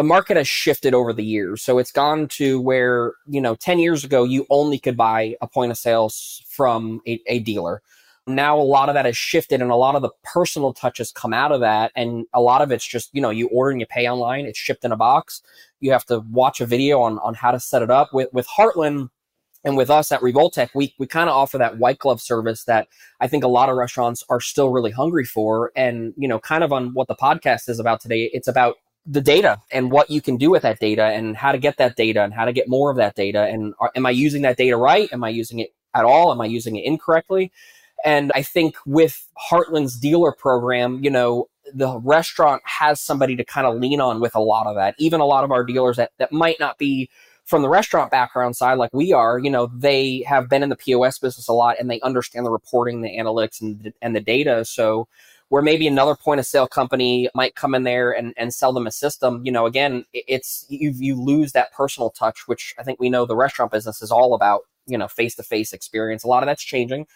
the 0.00 0.04
market 0.04 0.38
has 0.38 0.48
shifted 0.48 0.94
over 0.94 1.12
the 1.12 1.22
years. 1.22 1.60
So 1.60 1.76
it's 1.76 1.92
gone 1.92 2.26
to 2.28 2.58
where, 2.58 3.12
you 3.26 3.38
know, 3.38 3.54
10 3.54 3.78
years 3.78 4.02
ago, 4.02 4.24
you 4.24 4.46
only 4.48 4.78
could 4.78 4.96
buy 4.96 5.36
a 5.42 5.46
point 5.46 5.72
of 5.72 5.76
sales 5.76 6.42
from 6.48 7.02
a, 7.06 7.20
a 7.26 7.40
dealer 7.40 7.82
now 8.26 8.58
a 8.58 8.62
lot 8.62 8.88
of 8.88 8.94
that 8.94 9.06
has 9.06 9.16
shifted 9.16 9.60
and 9.62 9.70
a 9.70 9.76
lot 9.76 9.94
of 9.94 10.02
the 10.02 10.10
personal 10.22 10.72
touches 10.72 11.12
come 11.12 11.32
out 11.32 11.52
of 11.52 11.60
that. 11.60 11.92
And 11.96 12.26
a 12.32 12.40
lot 12.40 12.62
of 12.62 12.70
it's 12.70 12.86
just 12.86 13.10
you 13.12 13.20
know 13.20 13.30
you 13.30 13.48
order 13.48 13.70
and 13.70 13.80
you 13.80 13.86
pay 13.86 14.08
online 14.08 14.46
it's 14.46 14.58
shipped 14.58 14.84
in 14.84 14.92
a 14.92 14.96
box. 14.96 15.42
You 15.80 15.92
have 15.92 16.04
to 16.06 16.20
watch 16.30 16.60
a 16.60 16.66
video 16.66 17.00
on 17.00 17.18
on 17.20 17.34
how 17.34 17.50
to 17.50 17.60
set 17.60 17.82
it 17.82 17.90
up. 17.90 18.12
With 18.12 18.28
with 18.32 18.46
heartland 18.46 19.10
and 19.64 19.76
with 19.76 19.90
us 19.90 20.10
at 20.10 20.20
revoltech 20.20 20.70
we 20.74 20.94
we 20.98 21.06
kind 21.06 21.28
of 21.28 21.36
offer 21.36 21.58
that 21.58 21.76
white 21.76 21.98
glove 21.98 22.18
service 22.18 22.64
that 22.64 22.88
i 23.20 23.28
think 23.28 23.44
a 23.44 23.48
lot 23.48 23.68
of 23.68 23.76
restaurants 23.76 24.24
are 24.30 24.40
still 24.40 24.70
really 24.70 24.90
hungry 24.90 25.24
for. 25.24 25.72
And 25.76 26.14
you 26.16 26.28
know 26.28 26.38
kind 26.38 26.64
of 26.64 26.72
on 26.72 26.94
what 26.94 27.08
the 27.08 27.16
podcast 27.16 27.68
is 27.68 27.80
about 27.80 28.00
today 28.00 28.30
it's 28.32 28.48
about 28.48 28.76
the 29.06 29.20
data 29.20 29.58
and 29.72 29.90
what 29.90 30.10
you 30.10 30.20
can 30.20 30.36
do 30.36 30.50
with 30.50 30.62
that 30.62 30.78
data 30.78 31.04
and 31.04 31.36
how 31.36 31.52
to 31.52 31.58
get 31.58 31.78
that 31.78 31.96
data 31.96 32.22
and 32.22 32.34
how 32.34 32.44
to 32.44 32.52
get 32.52 32.68
more 32.68 32.90
of 32.90 32.98
that 32.98 33.16
data. 33.16 33.44
And 33.44 33.74
are, 33.80 33.90
am 33.96 34.06
i 34.06 34.10
using 34.10 34.42
that 34.42 34.58
data 34.58 34.76
right? 34.76 35.10
Am 35.12 35.24
i 35.24 35.30
using 35.30 35.58
it 35.58 35.70
at 35.94 36.04
all? 36.04 36.30
Am 36.30 36.40
i 36.40 36.46
using 36.46 36.76
it 36.76 36.84
incorrectly 36.84 37.50
and 38.04 38.32
I 38.34 38.42
think 38.42 38.76
with 38.86 39.28
Heartland's 39.50 39.98
dealer 39.98 40.32
program, 40.32 41.02
you 41.02 41.10
know, 41.10 41.48
the 41.72 41.98
restaurant 42.00 42.62
has 42.64 43.00
somebody 43.00 43.36
to 43.36 43.44
kind 43.44 43.66
of 43.66 43.76
lean 43.76 44.00
on 44.00 44.20
with 44.20 44.34
a 44.34 44.40
lot 44.40 44.66
of 44.66 44.74
that. 44.76 44.94
Even 44.98 45.20
a 45.20 45.26
lot 45.26 45.44
of 45.44 45.52
our 45.52 45.64
dealers 45.64 45.96
that, 45.96 46.12
that 46.18 46.32
might 46.32 46.58
not 46.58 46.78
be 46.78 47.08
from 47.44 47.62
the 47.62 47.68
restaurant 47.68 48.10
background 48.10 48.56
side 48.56 48.78
like 48.78 48.90
we 48.92 49.12
are, 49.12 49.38
you 49.38 49.50
know, 49.50 49.70
they 49.74 50.22
have 50.26 50.48
been 50.48 50.62
in 50.62 50.68
the 50.68 50.76
POS 50.76 51.18
business 51.18 51.48
a 51.48 51.52
lot 51.52 51.76
and 51.78 51.90
they 51.90 52.00
understand 52.00 52.46
the 52.46 52.50
reporting, 52.50 53.02
the 53.02 53.16
analytics 53.16 53.60
and, 53.60 53.92
and 54.00 54.14
the 54.14 54.20
data. 54.20 54.64
So 54.64 55.08
where 55.48 55.62
maybe 55.62 55.88
another 55.88 56.14
point 56.14 56.38
of 56.38 56.46
sale 56.46 56.68
company 56.68 57.28
might 57.34 57.56
come 57.56 57.74
in 57.74 57.82
there 57.82 58.12
and, 58.12 58.32
and 58.36 58.54
sell 58.54 58.72
them 58.72 58.86
a 58.86 58.92
system, 58.92 59.42
you 59.44 59.50
know, 59.50 59.66
again, 59.66 60.04
it's 60.12 60.64
you 60.68 60.92
you 60.96 61.20
lose 61.20 61.50
that 61.52 61.72
personal 61.72 62.10
touch, 62.10 62.46
which 62.46 62.72
I 62.78 62.84
think 62.84 63.00
we 63.00 63.10
know 63.10 63.26
the 63.26 63.34
restaurant 63.34 63.72
business 63.72 64.00
is 64.00 64.12
all 64.12 64.34
about, 64.34 64.62
you 64.86 64.96
know, 64.96 65.08
face 65.08 65.34
to 65.34 65.42
face 65.42 65.72
experience. 65.72 66.22
A 66.22 66.28
lot 66.28 66.44
of 66.44 66.46
that's 66.46 66.62
changing. 66.62 67.08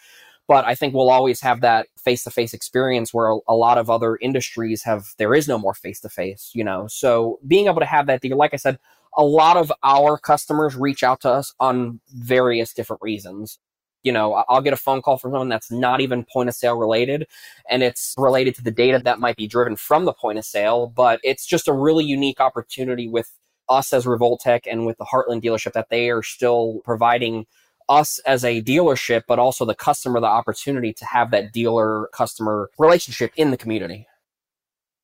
But 0.47 0.65
I 0.65 0.75
think 0.75 0.93
we'll 0.93 1.09
always 1.09 1.41
have 1.41 1.61
that 1.61 1.87
face 1.97 2.23
to 2.23 2.29
face 2.29 2.53
experience 2.53 3.13
where 3.13 3.35
a, 3.47 3.55
lot 3.55 3.77
of 3.79 3.89
other 3.89 4.15
industries 4.17 4.83
have, 4.83 5.07
there 5.17 5.33
is 5.33 5.47
no 5.47 5.57
more 5.57 5.73
face 5.73 5.99
to 6.01 6.09
face, 6.09 6.51
you 6.53 6.63
know? 6.63 6.87
So 6.87 7.39
being 7.47 7.65
able 7.65 7.79
to 7.79 7.85
have 7.85 8.05
that, 8.07 8.23
like 8.23 8.53
I 8.53 8.57
said, 8.57 8.77
a 9.17 9.23
lot 9.23 9.57
of 9.57 9.71
our 9.83 10.17
customers 10.17 10.75
reach 10.75 11.03
out 11.03 11.21
to 11.21 11.31
us 11.31 11.53
on 11.59 11.99
various 12.13 12.73
different 12.73 13.01
reasons. 13.01 13.59
You 14.03 14.11
know, 14.11 14.43
I'll 14.47 14.61
get 14.61 14.73
a 14.73 14.77
phone 14.77 15.01
call 15.01 15.17
from 15.17 15.31
someone 15.31 15.49
that's 15.49 15.71
not 15.71 15.99
even 15.99 16.25
point 16.25 16.49
of 16.49 16.53
sale 16.53 16.77
related, 16.77 17.25
and 17.67 17.81
it's 17.81 18.13
related 18.17 18.53
to 18.55 18.63
the 18.63 18.69
data 18.69 19.01
that 19.03 19.19
might 19.19 19.35
be 19.35 19.47
driven 19.47 19.75
from 19.75 20.05
the 20.05 20.13
point 20.13 20.37
of 20.37 20.45
sale, 20.45 20.85
but 20.95 21.19
it's 21.23 21.45
just 21.45 21.67
a 21.67 21.73
really 21.73 22.05
unique 22.05 22.39
opportunity 22.39 23.07
with 23.07 23.31
us 23.67 23.93
as 23.93 24.05
Revoltech 24.05 24.61
and 24.69 24.85
with 24.85 24.97
the 24.97 25.05
Heartland 25.05 25.43
dealership 25.43 25.73
that 25.73 25.89
they 25.89 26.11
are 26.11 26.21
still 26.21 26.81
providing 26.83 27.47
us 27.89 28.19
as 28.19 28.43
a 28.43 28.61
dealership, 28.61 29.23
but 29.27 29.39
also 29.39 29.65
the 29.65 29.75
customer 29.75 30.19
the 30.19 30.25
opportunity 30.25 30.93
to 30.93 31.05
have 31.05 31.31
that 31.31 31.51
dealer 31.51 32.09
customer 32.13 32.69
relationship 32.77 33.31
in 33.35 33.51
the 33.51 33.57
community. 33.57 34.07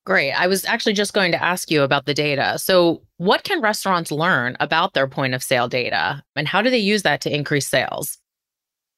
Great. 0.04 0.32
I 0.32 0.48
was 0.48 0.64
actually 0.64 0.94
just 0.94 1.14
going 1.14 1.30
to 1.30 1.42
ask 1.42 1.70
you 1.70 1.82
about 1.82 2.06
the 2.06 2.14
data. 2.14 2.58
So, 2.58 3.02
what 3.18 3.44
can 3.44 3.60
restaurants 3.60 4.10
learn 4.10 4.56
about 4.58 4.94
their 4.94 5.06
point 5.06 5.34
of 5.34 5.44
sale 5.44 5.68
data 5.68 6.24
and 6.34 6.48
how 6.48 6.60
do 6.60 6.70
they 6.70 6.78
use 6.78 7.02
that 7.02 7.20
to 7.20 7.34
increase 7.34 7.68
sales? 7.68 8.18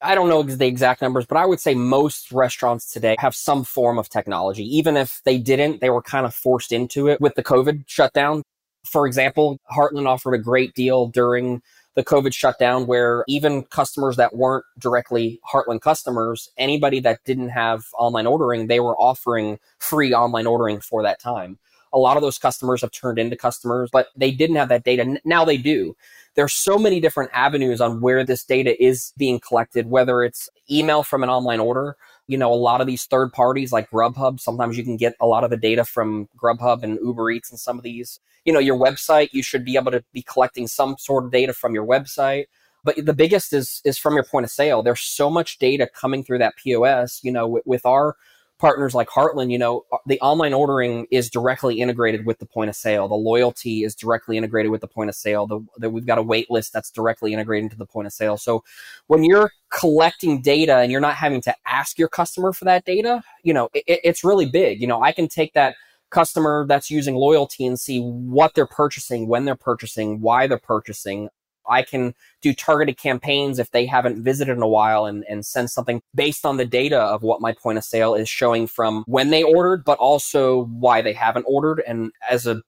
I 0.01 0.15
don't 0.15 0.29
know 0.29 0.43
the 0.43 0.67
exact 0.67 1.01
numbers, 1.01 1.25
but 1.25 1.37
I 1.37 1.45
would 1.45 1.59
say 1.59 1.73
most 1.73 2.31
restaurants 2.31 2.91
today 2.91 3.15
have 3.19 3.35
some 3.35 3.63
form 3.63 3.97
of 3.97 4.09
technology. 4.09 4.63
Even 4.63 4.97
if 4.97 5.21
they 5.25 5.37
didn't, 5.37 5.79
they 5.79 5.89
were 5.89 6.01
kind 6.01 6.25
of 6.25 6.35
forced 6.35 6.71
into 6.71 7.07
it 7.07 7.21
with 7.21 7.35
the 7.35 7.43
COVID 7.43 7.83
shutdown. 7.87 8.43
For 8.85 9.07
example, 9.07 9.57
Heartland 9.71 10.07
offered 10.07 10.33
a 10.33 10.39
great 10.39 10.73
deal 10.73 11.07
during 11.07 11.61
the 11.95 12.03
COVID 12.03 12.33
shutdown 12.33 12.87
where 12.87 13.23
even 13.27 13.63
customers 13.63 14.17
that 14.17 14.35
weren't 14.35 14.65
directly 14.77 15.39
Heartland 15.51 15.81
customers, 15.81 16.49
anybody 16.57 16.99
that 16.99 17.23
didn't 17.23 17.49
have 17.49 17.85
online 17.97 18.27
ordering, 18.27 18.67
they 18.67 18.81
were 18.81 18.97
offering 18.97 19.59
free 19.79 20.13
online 20.13 20.45
ordering 20.45 20.81
for 20.81 21.01
that 21.03 21.19
time. 21.19 21.57
A 21.93 21.97
lot 21.97 22.17
of 22.17 22.21
those 22.21 22.37
customers 22.37 22.81
have 22.81 22.91
turned 22.91 23.17
into 23.17 23.37
customers, 23.37 23.89
but 23.91 24.07
they 24.17 24.31
didn't 24.31 24.57
have 24.57 24.67
that 24.67 24.83
data. 24.83 25.17
Now 25.23 25.45
they 25.45 25.55
do. 25.55 25.95
There's 26.35 26.53
so 26.53 26.77
many 26.77 26.99
different 26.99 27.31
avenues 27.33 27.79
on 27.79 28.01
where 28.01 28.25
this 28.25 28.43
data 28.43 28.81
is 28.83 29.13
being 29.15 29.39
collected, 29.39 29.89
whether 29.89 30.21
it's 30.21 30.49
email 30.69 31.03
from 31.03 31.23
an 31.23 31.29
online 31.29 31.61
order, 31.61 31.95
You 32.27 32.37
know, 32.37 32.51
a 32.51 32.55
lot 32.55 32.81
of 32.81 32.87
these 32.87 33.05
third 33.05 33.31
parties 33.31 33.71
like 33.71 33.89
Grubhub, 33.89 34.39
sometimes 34.39 34.77
you 34.77 34.83
can 34.83 34.97
get 34.97 35.15
a 35.19 35.27
lot 35.27 35.43
of 35.43 35.49
the 35.49 35.57
data 35.57 35.85
from 35.85 36.27
Grubhub 36.37 36.83
and 36.83 36.99
Uber 37.03 37.31
Eats 37.31 37.51
and 37.51 37.59
some 37.59 37.77
of 37.77 37.83
these. 37.83 38.19
You 38.45 38.53
know, 38.53 38.59
your 38.59 38.77
website, 38.77 39.29
you 39.31 39.43
should 39.43 39.65
be 39.65 39.75
able 39.75 39.91
to 39.91 40.03
be 40.13 40.21
collecting 40.21 40.67
some 40.67 40.95
sort 40.97 41.25
of 41.25 41.31
data 41.31 41.53
from 41.53 41.73
your 41.73 41.85
website. 41.85 42.45
But 42.83 43.03
the 43.03 43.13
biggest 43.13 43.53
is 43.53 43.81
is 43.83 43.97
from 43.97 44.13
your 44.13 44.23
point 44.23 44.43
of 44.43 44.51
sale. 44.51 44.83
There's 44.83 45.01
so 45.01 45.29
much 45.29 45.57
data 45.57 45.87
coming 45.87 46.23
through 46.23 46.37
that 46.39 46.55
POS. 46.57 47.19
You 47.23 47.31
know, 47.31 47.47
with, 47.47 47.65
with 47.65 47.85
our 47.85 48.15
partners 48.57 48.95
like 48.95 49.09
Heartland, 49.09 49.51
you 49.51 49.57
know, 49.57 49.85
uh, 49.91 49.97
the 50.05 50.19
online 50.21 50.53
ordering 50.53 51.07
is 51.11 51.29
directly 51.29 51.81
integrated 51.81 52.25
with 52.25 52.39
the 52.39 52.45
point 52.45 52.69
of 52.69 52.75
sale. 52.75 53.07
The 53.07 53.15
loyalty 53.15 53.83
is 53.83 53.95
directly 53.95 54.37
integrated 54.37 54.71
with 54.71 54.81
the 54.81 54.87
point 54.87 55.09
of 55.09 55.15
sale. 55.15 55.45
The, 55.77 55.89
we've 55.89 56.05
got 56.05 56.17
a 56.17 56.23
wait 56.23 56.49
list 56.49 56.71
that's 56.71 56.89
directly 56.89 57.33
integrated 57.33 57.65
into 57.65 57.77
the 57.77 57.85
point 57.85 58.07
of 58.07 58.13
sale. 58.13 58.37
So 58.37 58.63
when 59.07 59.23
you're 59.23 59.51
collecting 59.71 60.41
data 60.41 60.77
and 60.77 60.91
you're 60.91 61.01
not 61.01 61.15
having 61.15 61.41
to 61.41 61.55
ask 61.65 61.99
your 61.99 62.07
customer 62.07 62.53
for 62.53 62.65
that 62.65 62.85
data, 62.85 63.21
you 63.43 63.53
know, 63.53 63.69
it, 63.73 63.83
it's 64.03 64.23
really 64.23 64.45
big. 64.45 64.79
You 64.79 64.87
know, 64.87 65.01
I 65.01 65.11
can 65.11 65.27
take 65.27 65.53
that 65.53 65.75
customer 66.09 66.65
that's 66.67 66.89
using 66.89 67.15
loyalty 67.15 67.65
and 67.65 67.77
see 67.79 67.99
what 67.99 68.53
they're 68.53 68.65
purchasing, 68.65 69.27
when 69.27 69.43
they're 69.43 69.55
purchasing, 69.55 70.21
why 70.21 70.47
they're 70.47 70.57
purchasing. 70.57 71.29
I 71.67 71.81
can 71.81 72.13
do 72.41 72.53
targeted 72.53 72.97
campaigns 72.97 73.59
if 73.59 73.71
they 73.71 73.85
haven't 73.85 74.23
visited 74.23 74.55
in 74.55 74.61
a 74.61 74.67
while 74.67 75.05
and, 75.05 75.23
and 75.29 75.45
send 75.45 75.69
something 75.69 76.01
based 76.13 76.45
on 76.45 76.57
the 76.57 76.65
data 76.65 76.99
of 76.99 77.23
what 77.23 77.41
my 77.41 77.53
point 77.53 77.77
of 77.77 77.83
sale 77.83 78.15
is 78.15 78.29
showing 78.29 78.67
from 78.67 79.03
when 79.07 79.29
they 79.29 79.43
ordered, 79.43 79.83
but 79.83 79.97
also 79.97 80.65
why 80.65 81.01
they 81.01 81.13
haven't 81.13 81.45
ordered. 81.47 81.81
And 81.87 82.11
as 82.29 82.45
a 82.45 82.61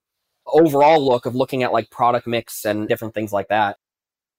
overall 0.47 1.05
look 1.05 1.25
of 1.25 1.35
looking 1.35 1.63
at 1.63 1.73
like 1.73 1.89
product 1.89 2.27
mix 2.27 2.65
and 2.65 2.87
different 2.87 3.13
things 3.13 3.33
like 3.33 3.49
that. 3.49 3.77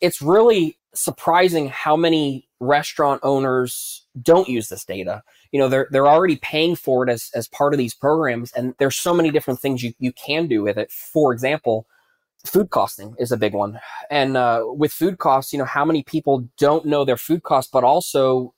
It's 0.00 0.23
really 0.23 0.79
surprising 0.95 1.69
how 1.69 1.97
many 1.97 2.49
restaurant 2.61 3.21
owners 3.23 4.07
don't 4.21 4.49
use 4.49 4.69
this 4.69 4.85
data. 4.85 5.23
You 5.53 5.61
know, 5.61 5.69
they're 5.69 5.88
they're 5.91 6.09
already 6.09 6.37
paying 6.37 6.77
for 6.77 7.05
it 7.07 7.11
as, 7.11 7.31
as 7.35 7.49
part 7.49 7.75
of 7.75 7.79
these 7.79 7.95
programs, 7.95 8.53
and 8.53 8.75
there's 8.79 8.97
so 8.97 9.15
many 9.15 9.31
different 9.31 9.61
things 9.61 9.83
you, 9.83 9.93
you 9.99 10.12
can 10.12 10.47
do 10.47 10.62
with 10.62 10.79
it. 10.79 10.91
For 10.91 11.33
example, 11.33 11.87
food 12.47 12.71
costing 12.71 13.14
is 13.18 13.33
a 13.33 13.37
big 13.37 13.52
one. 13.52 13.80
And 14.11 14.37
uh, 14.37 14.64
with 14.66 14.92
food 14.92 15.18
costs, 15.18 15.52
you 15.52 15.59
know, 15.59 15.64
how 15.64 15.85
many 15.85 16.02
people 16.02 16.49
don't 16.59 16.87
know 16.87 17.04
their 17.04 17.16
food 17.16 17.42
costs, 17.42 17.71
but 17.71 17.85
also, 17.85 18.54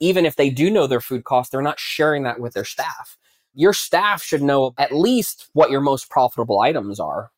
even 0.00 0.26
if 0.26 0.36
they 0.36 0.50
do 0.50 0.70
know 0.70 0.86
their 0.86 1.00
food 1.00 1.24
costs, 1.24 1.50
they're 1.50 1.62
not 1.62 1.78
sharing 1.78 2.24
that 2.24 2.40
with 2.40 2.54
their 2.54 2.64
staff. 2.64 3.16
Your 3.54 3.72
staff 3.72 4.22
should 4.22 4.42
know 4.42 4.74
at 4.78 4.92
least 4.92 5.48
what 5.52 5.70
your 5.70 5.80
most 5.80 6.10
profitable 6.10 6.60
items 6.60 6.98
are. 6.98 7.30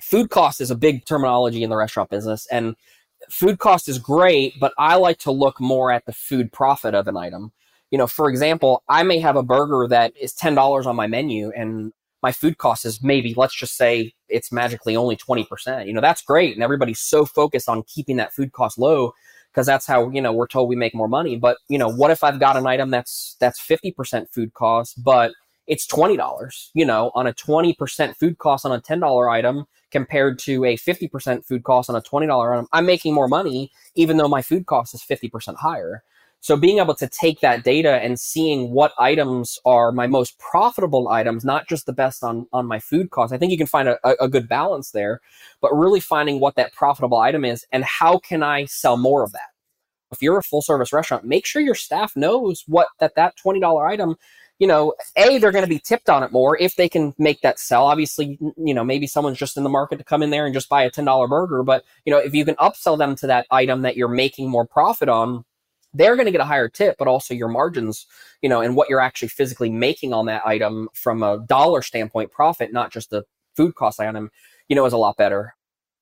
Food 0.00 0.30
cost 0.30 0.60
is 0.60 0.70
a 0.70 0.76
big 0.76 1.04
terminology 1.04 1.62
in 1.62 1.70
the 1.70 1.76
restaurant 1.76 2.10
business, 2.10 2.46
and 2.50 2.74
food 3.28 3.58
cost 3.58 3.88
is 3.88 3.98
great, 3.98 4.58
but 4.58 4.72
I 4.78 4.96
like 4.96 5.18
to 5.20 5.30
look 5.30 5.60
more 5.60 5.92
at 5.92 6.06
the 6.06 6.12
food 6.12 6.52
profit 6.52 6.94
of 6.94 7.06
an 7.06 7.16
item. 7.16 7.52
You 7.90 7.98
know, 7.98 8.06
for 8.06 8.30
example, 8.30 8.82
I 8.88 9.02
may 9.02 9.18
have 9.18 9.36
a 9.36 9.42
burger 9.42 9.86
that 9.88 10.16
is 10.16 10.32
$10 10.34 10.86
on 10.86 10.96
my 10.96 11.06
menu 11.06 11.50
and 11.56 11.92
my 12.22 12.32
food 12.32 12.58
cost 12.58 12.84
is 12.84 13.02
maybe, 13.02 13.34
let's 13.36 13.54
just 13.54 13.76
say 13.76 14.12
it's 14.28 14.52
magically 14.52 14.96
only 14.96 15.16
20%. 15.16 15.86
You 15.86 15.92
know, 15.92 16.00
that's 16.00 16.22
great. 16.22 16.54
And 16.54 16.62
everybody's 16.62 17.00
so 17.00 17.24
focused 17.24 17.68
on 17.68 17.82
keeping 17.84 18.16
that 18.16 18.32
food 18.32 18.52
cost 18.52 18.78
low 18.78 19.14
because 19.50 19.66
that's 19.66 19.86
how, 19.86 20.10
you 20.10 20.20
know, 20.20 20.32
we're 20.32 20.46
told 20.46 20.68
we 20.68 20.76
make 20.76 20.94
more 20.94 21.08
money. 21.08 21.36
But, 21.36 21.58
you 21.68 21.78
know, 21.78 21.88
what 21.88 22.10
if 22.10 22.22
I've 22.22 22.40
got 22.40 22.56
an 22.56 22.66
item 22.66 22.90
that's 22.90 23.36
that's 23.40 23.60
50% 23.60 24.30
food 24.30 24.54
cost, 24.54 25.02
but 25.02 25.32
it's 25.66 25.86
$20, 25.86 26.70
you 26.74 26.84
know, 26.84 27.10
on 27.14 27.26
a 27.26 27.32
20% 27.32 28.16
food 28.16 28.38
cost 28.38 28.66
on 28.66 28.72
a 28.72 28.80
$10 28.80 29.32
item 29.32 29.66
compared 29.90 30.38
to 30.40 30.64
a 30.64 30.76
50% 30.76 31.44
food 31.44 31.64
cost 31.64 31.88
on 31.90 31.96
a 31.96 32.02
$20 32.02 32.52
item, 32.52 32.66
I'm 32.72 32.86
making 32.86 33.14
more 33.14 33.28
money 33.28 33.70
even 33.94 34.16
though 34.16 34.28
my 34.28 34.42
food 34.42 34.66
cost 34.66 34.94
is 34.94 35.02
50% 35.02 35.56
higher. 35.56 36.02
So 36.40 36.56
being 36.56 36.78
able 36.78 36.94
to 36.94 37.06
take 37.06 37.40
that 37.40 37.64
data 37.64 37.96
and 38.02 38.18
seeing 38.18 38.70
what 38.70 38.92
items 38.98 39.58
are 39.66 39.92
my 39.92 40.06
most 40.06 40.38
profitable 40.38 41.08
items, 41.08 41.44
not 41.44 41.68
just 41.68 41.84
the 41.84 41.92
best 41.92 42.24
on, 42.24 42.46
on 42.50 42.66
my 42.66 42.78
food 42.78 43.10
cost. 43.10 43.32
I 43.32 43.38
think 43.38 43.52
you 43.52 43.58
can 43.58 43.66
find 43.66 43.88
a, 43.88 43.98
a 44.22 44.28
good 44.28 44.48
balance 44.48 44.90
there, 44.92 45.20
but 45.60 45.72
really 45.72 46.00
finding 46.00 46.40
what 46.40 46.54
that 46.56 46.72
profitable 46.72 47.18
item 47.18 47.44
is 47.44 47.66
and 47.72 47.84
how 47.84 48.18
can 48.18 48.42
I 48.42 48.64
sell 48.64 48.96
more 48.96 49.22
of 49.22 49.32
that? 49.32 49.50
If 50.10 50.22
you're 50.22 50.38
a 50.38 50.42
full 50.42 50.62
service 50.62 50.92
restaurant, 50.92 51.24
make 51.24 51.46
sure 51.46 51.62
your 51.62 51.74
staff 51.74 52.16
knows 52.16 52.64
what 52.66 52.88
that, 53.00 53.14
that 53.16 53.34
$20 53.36 53.88
item, 53.88 54.16
you 54.58 54.66
know, 54.66 54.94
A, 55.16 55.38
they're 55.38 55.52
going 55.52 55.64
to 55.64 55.68
be 55.68 55.78
tipped 55.78 56.08
on 56.08 56.22
it 56.22 56.32
more 56.32 56.56
if 56.58 56.74
they 56.74 56.88
can 56.88 57.14
make 57.18 57.42
that 57.42 57.58
sell. 57.58 57.86
Obviously, 57.86 58.38
you 58.56 58.74
know, 58.74 58.82
maybe 58.82 59.06
someone's 59.06 59.38
just 59.38 59.56
in 59.56 59.62
the 59.62 59.70
market 59.70 59.98
to 59.98 60.04
come 60.04 60.22
in 60.22 60.30
there 60.30 60.46
and 60.46 60.54
just 60.54 60.68
buy 60.70 60.82
a 60.84 60.90
$10 60.90 61.28
burger, 61.28 61.62
but 61.62 61.84
you 62.06 62.12
know, 62.12 62.18
if 62.18 62.34
you 62.34 62.44
can 62.46 62.56
upsell 62.56 62.98
them 62.98 63.14
to 63.16 63.26
that 63.26 63.46
item 63.50 63.82
that 63.82 63.96
you're 63.96 64.08
making 64.08 64.50
more 64.50 64.66
profit 64.66 65.08
on, 65.08 65.44
they're 65.92 66.16
going 66.16 66.26
to 66.26 66.32
get 66.32 66.40
a 66.40 66.46
higher 66.46 66.68
tip, 66.68 66.96
but 66.98 67.08
also 67.08 67.34
your 67.34 67.48
margins, 67.48 68.06
you 68.42 68.48
know, 68.48 68.60
and 68.60 68.76
what 68.76 68.88
you're 68.88 69.00
actually 69.00 69.28
physically 69.28 69.70
making 69.70 70.12
on 70.12 70.26
that 70.26 70.46
item 70.46 70.88
from 70.94 71.22
a 71.22 71.44
dollar 71.46 71.82
standpoint 71.82 72.30
profit, 72.30 72.72
not 72.72 72.92
just 72.92 73.10
the 73.10 73.24
food 73.56 73.74
cost 73.74 74.00
item, 74.00 74.30
you 74.68 74.76
know, 74.76 74.86
is 74.86 74.92
a 74.92 74.98
lot 74.98 75.16
better. 75.16 75.54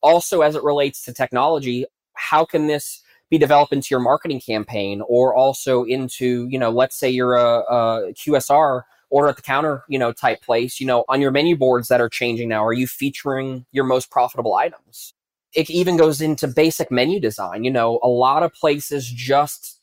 Also, 0.03 0.43
as 0.43 0.55
it 0.55 0.63
relates 0.63 1.03
to 1.03 1.13
technology, 1.13 1.85
how 2.15 2.45
can 2.45 2.67
this 2.67 3.03
be 3.31 3.39
developed 3.39 3.73
into 3.73 3.89
your 3.91 4.01
marketing 4.01 4.41
campaign 4.41 5.03
or 5.07 5.35
also 5.35 5.85
into, 5.85 6.47
you 6.51 6.59
know, 6.59 6.71
let's 6.71 6.97
say 6.97 7.09
you're 7.09 7.35
a, 7.35 7.59
a 7.61 8.13
QSR 8.15 8.83
order 9.11 9.29
at 9.29 9.37
the 9.37 9.43
counter, 9.43 9.85
you 9.89 9.99
know, 9.99 10.13
type 10.13 10.43
place, 10.43 10.81
you 10.81 10.87
know, 10.87 11.05
on 11.09 11.21
your 11.21 11.31
menu 11.31 11.57
boards 11.57 11.89
that 11.89 12.01
are 12.01 12.09
changing 12.09 12.49
now, 12.49 12.65
are 12.65 12.73
you 12.73 12.87
featuring 12.87 13.65
your 13.73 13.85
most 13.85 14.11
profitable 14.11 14.55
items? 14.55 15.15
It 15.55 15.71
even 15.71 15.97
goes 15.97 16.21
into 16.21 16.47
basic 16.47 16.91
menu 16.91 17.21
design. 17.21 17.65
You 17.65 17.71
know, 17.71 18.01
a 18.03 18.09
lot 18.09 18.43
of 18.43 18.53
places 18.53 19.11
just 19.11 19.78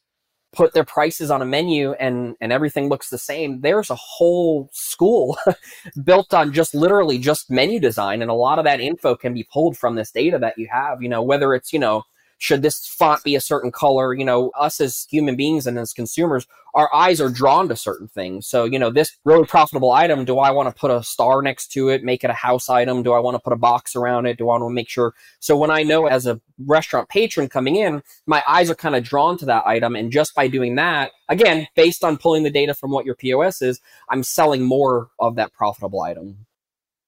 put 0.56 0.74
their 0.74 0.84
prices 0.84 1.30
on 1.30 1.42
a 1.42 1.46
menu 1.46 1.94
and 1.94 2.36
and 2.42 2.52
everything 2.52 2.90
looks 2.90 3.10
the 3.10 3.18
same 3.18 3.62
there's 3.62 3.90
a 3.90 3.96
whole 3.96 4.70
school 4.72 5.38
built 6.04 6.34
on 6.34 6.54
just 6.54 6.74
literally 6.74 7.18
just 7.18 7.52
menu 7.52 7.80
design 7.80 8.22
and 8.22 8.32
a 8.32 8.36
lot 8.36 8.60
of 8.60 8.66
that 8.66 8.80
info 8.80 9.16
can 9.16 9.34
be 9.34 9.48
pulled 9.52 9.78
from 9.78 9.96
this 9.96 10.12
data 10.12 10.38
that 10.40 10.58
you 10.58 10.68
have 10.72 11.02
you 11.02 11.10
know 11.10 11.22
whether 11.22 11.54
it's 11.54 11.74
you 11.74 11.80
know 11.80 12.04
should 12.38 12.62
this 12.62 12.86
font 12.86 13.24
be 13.24 13.36
a 13.36 13.42
certain 13.42 13.72
color? 13.72 14.14
You 14.14 14.26
know 14.26 14.52
us 14.58 14.80
as 14.80 15.08
human 15.10 15.36
beings 15.36 15.68
and 15.68 15.78
as 15.78 15.94
consumers 15.94 16.46
our 16.76 16.94
eyes 16.94 17.22
are 17.22 17.30
drawn 17.30 17.70
to 17.70 17.76
certain 17.76 18.10
things. 18.10 18.48
So 18.48 18.66
you 18.66 18.78
know 18.78 18.92
this 18.92 19.18
really 19.24 19.46
profitable 19.46 19.92
item 19.92 20.26
do 20.26 20.40
i 20.40 20.52
want 20.52 20.74
to 20.74 20.80
put 20.80 20.92
a 20.92 21.02
star 21.02 21.42
next 21.42 21.72
to 21.72 21.90
it 21.90 22.04
make 22.04 22.24
it 22.24 22.30
a 22.30 22.34
house 22.34 22.70
item? 22.70 23.02
Do 23.02 23.14
i 23.14 23.20
want 23.20 23.36
to 23.36 23.40
put 23.40 23.54
a 23.54 23.58
box 23.58 23.96
around 23.96 24.26
it? 24.26 24.38
Do 24.38 24.46
i 24.50 24.58
want 24.58 24.64
to 24.64 24.74
make 24.74 24.90
sure? 24.90 25.14
So 25.40 25.58
when 25.58 25.72
i 25.72 25.84
know 25.84 26.08
as 26.08 26.28
a 26.28 26.40
restaurant 26.66 27.10
patron 27.10 27.50
coming 27.50 27.76
in 27.76 28.02
my 28.26 28.44
eyes 28.48 28.70
are 28.70 28.76
kind 28.76 28.96
of 28.96 29.04
drawn 29.04 29.38
to 29.38 29.46
that 29.46 29.66
item 29.66 29.96
and 29.96 30.12
just 30.12 30.34
by 30.36 30.48
doing 30.48 30.76
that 30.76 31.12
again 31.28 31.68
based 31.76 32.04
on 32.04 32.18
pulling 32.18 32.44
the 32.44 32.50
data 32.50 32.74
from 32.74 32.92
what 32.92 33.06
your 33.06 33.16
pos 33.16 33.62
is 33.62 33.82
i'm 34.10 34.24
selling 34.24 34.64
more 34.64 35.10
of 35.20 35.36
that 35.36 35.52
profitable 35.52 36.02
item 36.02 36.46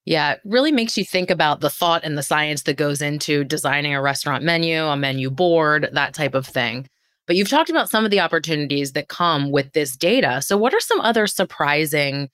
yeah, 0.08 0.32
it 0.32 0.42
really 0.46 0.72
makes 0.72 0.98
you 0.98 1.04
think 1.04 1.30
about 1.30 1.60
the 1.60 1.70
thought 1.70 2.06
and 2.06 2.18
the 2.18 2.24
science 2.24 2.62
that 2.62 2.78
goes 2.78 3.02
into 3.02 3.44
designing 3.44 3.94
a 3.94 4.02
restaurant 4.02 4.42
menu, 4.42 4.86
a 4.86 4.96
menu 4.96 5.30
board, 5.30 5.90
that 5.92 6.14
type 6.14 6.34
of 6.34 6.46
thing. 6.46 6.88
But 7.26 7.36
you've 7.36 7.50
talked 7.50 7.70
about 7.70 7.90
some 7.90 8.06
of 8.06 8.12
the 8.12 8.22
opportunities 8.22 8.94
that 8.94 9.10
come 9.10 9.52
with 9.52 9.74
this 9.74 9.98
data. 9.98 10.42
So, 10.42 10.56
what 10.56 10.74
are 10.74 10.80
some 10.80 11.02
other 11.02 11.28
surprising 11.28 12.30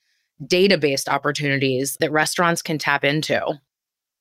data 0.46 0.78
based 0.78 1.08
opportunities 1.08 1.96
that 1.98 2.12
restaurants 2.12 2.62
can 2.62 2.78
tap 2.78 3.02
into? 3.02 3.42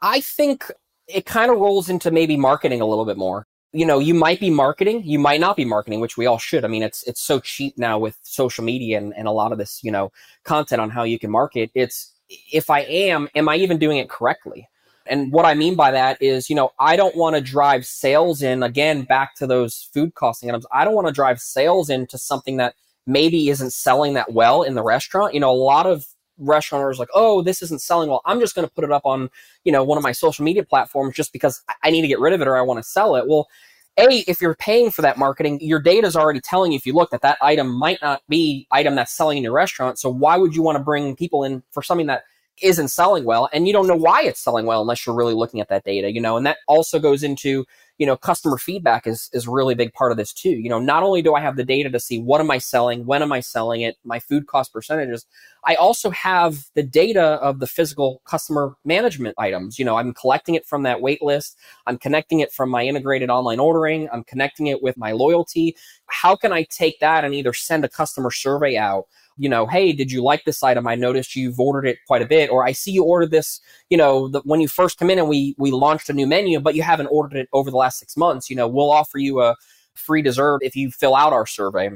I 0.02 0.22
think 0.22 0.72
it 1.08 1.28
kind 1.28 1.52
of 1.52 1.60
rolls 1.60 1.90
into 1.90 2.10
maybe 2.10 2.36
marketing 2.36 2.82
a 2.82 2.88
little 2.88 3.06
bit 3.06 3.18
more. 3.18 3.46
You 3.72 3.86
know, 3.86 4.00
you 4.00 4.16
might 4.16 4.40
be 4.40 4.50
marketing, 4.50 5.04
you 5.06 5.20
might 5.20 5.40
not 5.40 5.58
be 5.58 5.66
marketing, 5.66 6.00
which 6.00 6.18
we 6.18 6.26
all 6.26 6.40
should. 6.40 6.66
I 6.66 6.70
mean, 6.70 6.82
it's 6.82 7.04
it's 7.04 7.22
so 7.22 7.40
cheap 7.40 7.78
now 7.78 8.00
with 8.00 8.18
social 8.24 8.64
media 8.64 8.98
and, 8.98 9.14
and 9.16 9.28
a 9.28 9.32
lot 9.32 9.52
of 9.52 9.60
this, 9.60 9.84
you 9.84 9.92
know, 9.92 10.12
content 10.44 10.82
on 10.82 10.90
how 10.90 11.04
you 11.04 11.20
can 11.20 11.30
market. 11.30 11.70
It's 11.76 12.13
if 12.52 12.70
I 12.70 12.82
am, 12.82 13.30
am 13.36 13.50
I 13.50 13.56
even 13.58 13.78
doing 13.78 13.98
it 13.98 14.10
correctly? 14.10 14.68
And 15.06 15.32
what 15.32 15.46
I 15.46 15.54
mean 15.54 15.76
by 15.76 15.92
that 15.92 16.22
is, 16.22 16.50
you 16.50 16.56
know, 16.56 16.72
I 16.80 16.96
don't 16.96 17.16
want 17.16 17.36
to 17.36 17.42
drive 17.42 17.86
sales 17.86 18.42
in 18.42 18.64
again 18.64 19.04
back 19.04 19.36
to 19.36 19.48
those 19.48 19.90
food 19.94 20.16
costing 20.16 20.50
items. 20.50 20.66
I 20.72 20.86
don't 20.86 20.96
want 20.96 21.08
to 21.08 21.14
drive 21.14 21.42
sales 21.42 21.90
into 21.90 22.18
something 22.18 22.58
that 22.58 22.76
maybe 23.06 23.50
isn't 23.50 23.72
selling 23.72 24.14
that 24.14 24.32
well 24.32 24.64
in 24.64 24.76
the 24.76 24.84
restaurant. 24.84 25.34
You 25.34 25.42
know, 25.42 25.52
a 25.52 25.54
lot 25.54 25.86
of 25.86 26.06
restaurateurs 26.38 27.00
like, 27.00 27.10
oh, 27.14 27.42
this 27.42 27.62
isn't 27.62 27.82
selling 27.82 28.10
well. 28.10 28.22
I'm 28.26 28.40
just 28.40 28.56
going 28.56 28.68
to 28.68 28.74
put 28.74 28.86
it 28.86 28.92
up 28.92 29.06
on, 29.06 29.30
you 29.66 29.72
know, 29.72 29.84
one 29.84 29.98
of 29.98 30.04
my 30.04 30.14
social 30.14 30.46
media 30.46 30.64
platforms 30.64 31.16
just 31.16 31.34
because 31.34 31.62
I 31.84 31.92
need 31.92 32.02
to 32.02 32.08
get 32.08 32.20
rid 32.20 32.34
of 32.34 32.42
it 32.42 32.48
or 32.48 32.56
I 32.56 32.62
want 32.62 32.80
to 32.82 32.90
sell 32.90 33.16
it. 33.16 33.28
Well, 33.28 33.48
a, 33.98 34.24
if 34.28 34.42
you're 34.42 34.56
paying 34.56 34.92
for 34.92 35.02
that 35.04 35.18
marketing, 35.18 35.60
your 35.62 35.80
data 35.80 36.08
is 36.08 36.16
already 36.16 36.42
telling 36.42 36.72
you 36.72 36.78
if 36.78 36.86
you 36.86 36.94
look 36.94 37.12
that 37.12 37.22
that 37.22 37.38
item 37.42 37.68
might 37.68 38.00
not 38.02 38.22
be 38.28 38.68
item 38.72 38.96
that's 38.96 39.16
selling 39.16 39.38
in 39.38 39.44
your 39.44 39.54
restaurant. 39.54 40.00
So 40.00 40.10
why 40.10 40.38
would 40.38 40.56
you 40.56 40.64
want 40.64 40.78
to 40.78 40.84
bring 40.84 41.16
people 41.16 41.44
in 41.44 41.64
for 41.72 41.84
something 41.84 42.08
that 42.08 42.24
isn't 42.62 42.90
selling 42.90 43.24
well 43.24 43.50
and 43.52 43.68
you 43.68 43.74
don't 43.74 43.88
know 43.88 43.96
why 43.96 44.22
it's 44.24 44.40
selling 44.40 44.66
well 44.66 44.82
unless 44.82 45.06
you're 45.06 45.16
really 45.16 45.34
looking 45.34 45.60
at 45.60 45.70
that 45.70 45.84
data, 45.84 46.12
you 46.12 46.22
know, 46.22 46.38
and 46.38 46.46
that 46.46 46.58
also 46.68 47.00
goes 47.00 47.24
into 47.24 47.66
you 47.98 48.08
know, 48.08 48.18
customer 48.18 48.58
feedback 48.58 49.06
is, 49.06 49.30
is 49.34 49.48
really 49.48 49.76
big 49.76 49.94
part 49.94 50.12
of 50.12 50.18
this 50.18 50.34
too. 50.34 50.50
You 50.50 50.70
know, 50.70 50.80
not 50.80 51.04
only 51.04 51.22
do 51.22 51.36
I 51.36 51.42
have 51.42 51.56
the 51.56 51.64
data 51.64 51.90
to 51.92 52.00
see 52.00 52.20
what 52.20 52.42
am 52.42 52.50
I 52.50 52.58
selling, 52.58 53.06
when 53.06 53.22
am 53.22 53.32
I 53.32 53.40
selling 53.40 53.82
it, 53.82 53.98
my 54.04 54.20
food 54.20 54.48
cost 54.48 54.74
percentages, 54.74 55.26
I 55.66 55.76
also 55.76 56.10
have 56.10 56.66
the 56.74 56.84
data 56.84 57.22
of 57.22 57.60
the 57.60 57.68
physical 57.68 58.22
customer 58.26 58.76
management 58.84 59.36
items. 59.38 59.78
You 59.78 59.86
know, 59.86 59.98
I'm 59.98 60.14
collecting 60.14 60.56
it 60.56 60.66
from 60.66 60.84
that 60.84 61.02
wait 61.02 61.22
list. 61.22 61.58
I'm 61.86 61.98
connecting 61.98 62.40
it 62.40 62.52
from 62.52 62.70
my 62.70 62.84
integrated 62.84 63.30
online 63.30 63.60
ordering. 63.60 64.10
I'm 64.12 64.24
connecting 64.24 64.68
it 64.68 64.82
with 64.82 64.98
my 64.98 65.12
loyalty. 65.12 65.76
How 66.08 66.36
can 66.36 66.52
I 66.52 66.64
take 66.64 67.00
that 67.00 67.24
and 67.24 67.34
either 67.34 67.54
send 67.54 67.86
a 67.86 67.90
customer 67.90 68.32
survey 68.32 68.76
out 68.76 69.08
you 69.38 69.50
know, 69.50 69.66
hey, 69.66 69.94
did 69.94 70.12
you 70.12 70.24
like 70.24 70.44
this 70.46 70.64
item? 70.64 70.88
I 70.88 70.96
noticed 70.96 71.36
you've 71.36 71.60
ordered 71.60 71.88
it 71.88 71.98
quite 72.08 72.22
a 72.22 72.28
bit, 72.28 72.50
or 72.50 72.66
I 72.66 72.72
see 72.72 72.92
you 72.92 73.04
ordered 73.04 73.32
this, 73.32 73.60
you 73.90 73.98
know, 73.98 74.28
the, 74.28 74.42
when 74.42 74.62
you 74.62 74.68
first 74.68 74.98
come 74.98 75.10
in 75.10 75.20
and 75.20 75.28
we 75.28 75.56
we 75.58 75.72
launched 75.72 76.10
a 76.10 76.14
new 76.14 76.28
menu, 76.28 76.60
but 76.60 76.76
you 76.76 76.84
haven't 76.84 77.08
ordered 77.08 77.38
it 77.38 77.50
over 77.54 77.72
the 77.72 77.78
last 77.78 78.00
six 78.00 78.16
months. 78.18 78.50
You 78.50 78.56
know, 78.56 78.68
we'll 78.68 78.92
offer 78.92 79.18
you 79.18 79.42
a 79.42 79.56
free 79.96 80.22
dessert 80.22 80.60
if 80.62 80.76
you 80.76 80.92
fill 80.92 81.16
out 81.16 81.34
our 81.34 81.46
survey. 81.46 81.90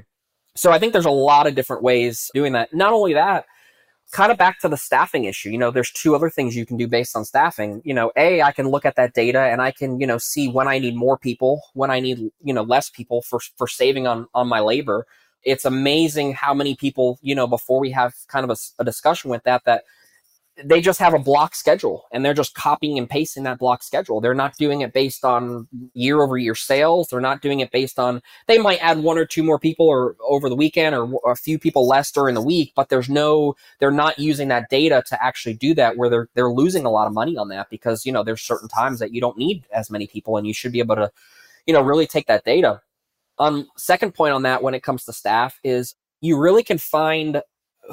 So 0.56 0.72
I 0.72 0.80
think 0.80 0.94
there's 0.94 1.06
a 1.06 1.12
lot 1.12 1.48
of 1.48 1.56
different 1.56 1.84
ways 1.84 2.32
doing 2.34 2.54
that. 2.54 2.74
Not 2.74 2.94
only 2.94 3.14
that, 3.14 3.46
kind 4.12 4.32
of 4.32 4.38
back 4.38 4.60
to 4.60 4.70
the 4.70 4.78
staffing 4.78 5.26
issue 5.26 5.50
you 5.50 5.58
know 5.58 5.70
there's 5.70 5.92
two 5.92 6.16
other 6.16 6.30
things 6.30 6.56
you 6.56 6.66
can 6.66 6.78
do 6.78 6.88
based 6.88 7.16
on 7.16 7.26
staffing 7.26 7.82
you 7.84 7.94
know 7.94 8.12
a 8.16 8.42
i 8.42 8.52
can 8.52 8.70
look 8.70 8.86
at 8.86 8.96
that 8.96 9.14
data 9.14 9.40
and 9.40 9.62
i 9.62 9.70
can 9.70 10.00
you 10.00 10.08
know 10.08 10.18
see 10.18 10.48
when 10.48 10.68
i 10.68 10.80
need 10.80 10.96
more 10.96 11.18
people 11.18 11.62
when 11.74 11.92
i 11.92 12.00
need 12.00 12.18
you 12.42 12.54
know 12.54 12.64
less 12.64 12.90
people 12.90 13.22
for 13.22 13.40
for 13.58 13.68
saving 13.68 14.08
on 14.08 14.26
on 14.34 14.48
my 14.48 14.60
labor 14.62 15.06
it's 15.44 15.66
amazing 15.66 16.34
how 16.34 16.54
many 16.54 16.76
people, 16.76 17.20
you 17.22 17.36
know, 17.36 17.48
before 17.48 17.80
we 17.80 17.92
have 17.92 18.14
kind 18.28 18.44
of 18.44 18.50
a, 18.50 18.82
a 18.82 18.86
discussion 18.86 19.30
with 19.30 19.44
that, 19.44 19.64
that 19.66 19.84
they 20.64 20.82
just 20.82 21.00
have 21.00 21.14
a 21.14 21.20
block 21.20 21.56
schedule 21.56 22.08
and 22.12 22.26
they're 22.26 22.34
just 22.34 22.56
copying 22.56 22.98
and 22.98 23.10
pasting 23.10 23.44
that 23.44 23.60
block 23.60 23.84
schedule. 23.84 24.20
They're 24.20 24.34
not 24.34 24.58
doing 24.58 24.82
it 24.82 24.92
based 24.92 25.24
on 25.24 25.68
year 25.94 26.22
over 26.22 26.38
year 26.38 26.56
sales. 26.56 27.10
They're 27.10 27.22
not 27.22 27.42
doing 27.42 27.60
it 27.60 27.72
based 27.72 28.00
on, 28.00 28.22
they 28.48 28.58
might 28.58 28.82
add 28.82 29.00
one 29.00 29.18
or 29.18 29.26
two 29.26 29.44
more 29.44 29.60
people 29.60 29.88
or 29.88 30.16
over 30.28 30.50
the 30.50 30.56
weekend 30.56 30.96
or 30.96 31.32
a 31.32 31.36
few 31.36 31.60
people 31.60 31.88
less 31.88 32.12
during 32.12 32.34
the 32.34 32.42
week, 32.42 32.74
but 32.76 32.90
there's 32.90 33.10
no, 33.10 33.56
they're 33.80 33.92
not 33.92 34.18
using 34.18 34.48
that 34.48 34.70
data 34.70 35.04
to 35.08 35.24
actually 35.24 35.54
do 35.54 35.76
that 35.76 35.96
where 35.96 36.10
they're, 36.10 36.30
they're 36.34 36.52
losing 36.52 36.86
a 36.86 36.92
lot 36.92 37.08
of 37.08 37.14
money 37.14 37.38
on 37.38 37.50
that 37.50 37.70
because, 37.70 38.06
you 38.06 38.12
know, 38.12 38.24
there's 38.24 38.42
certain 38.42 38.68
times 38.68 39.00
that 39.00 39.14
you 39.14 39.22
don't 39.22 39.38
need 39.38 39.66
as 39.72 39.92
many 39.92 40.08
people 40.08 40.38
and 40.38 40.48
you 40.48 40.54
should 40.54 40.72
be 40.72 40.80
able 40.80 40.96
to, 40.96 41.12
you 41.68 41.74
know, 41.74 41.82
really 41.82 42.08
take 42.08 42.26
that 42.28 42.46
data 42.46 42.82
um, 43.40 43.68
second 43.78 44.14
point 44.14 44.34
on 44.34 44.44
that 44.44 44.64
when 44.64 44.74
it 44.74 44.84
comes 44.84 45.06
to 45.06 45.14
staff 45.14 45.60
is 45.64 45.96
you 46.22 46.38
really 46.38 46.64
can 46.64 46.78
find 46.78 47.42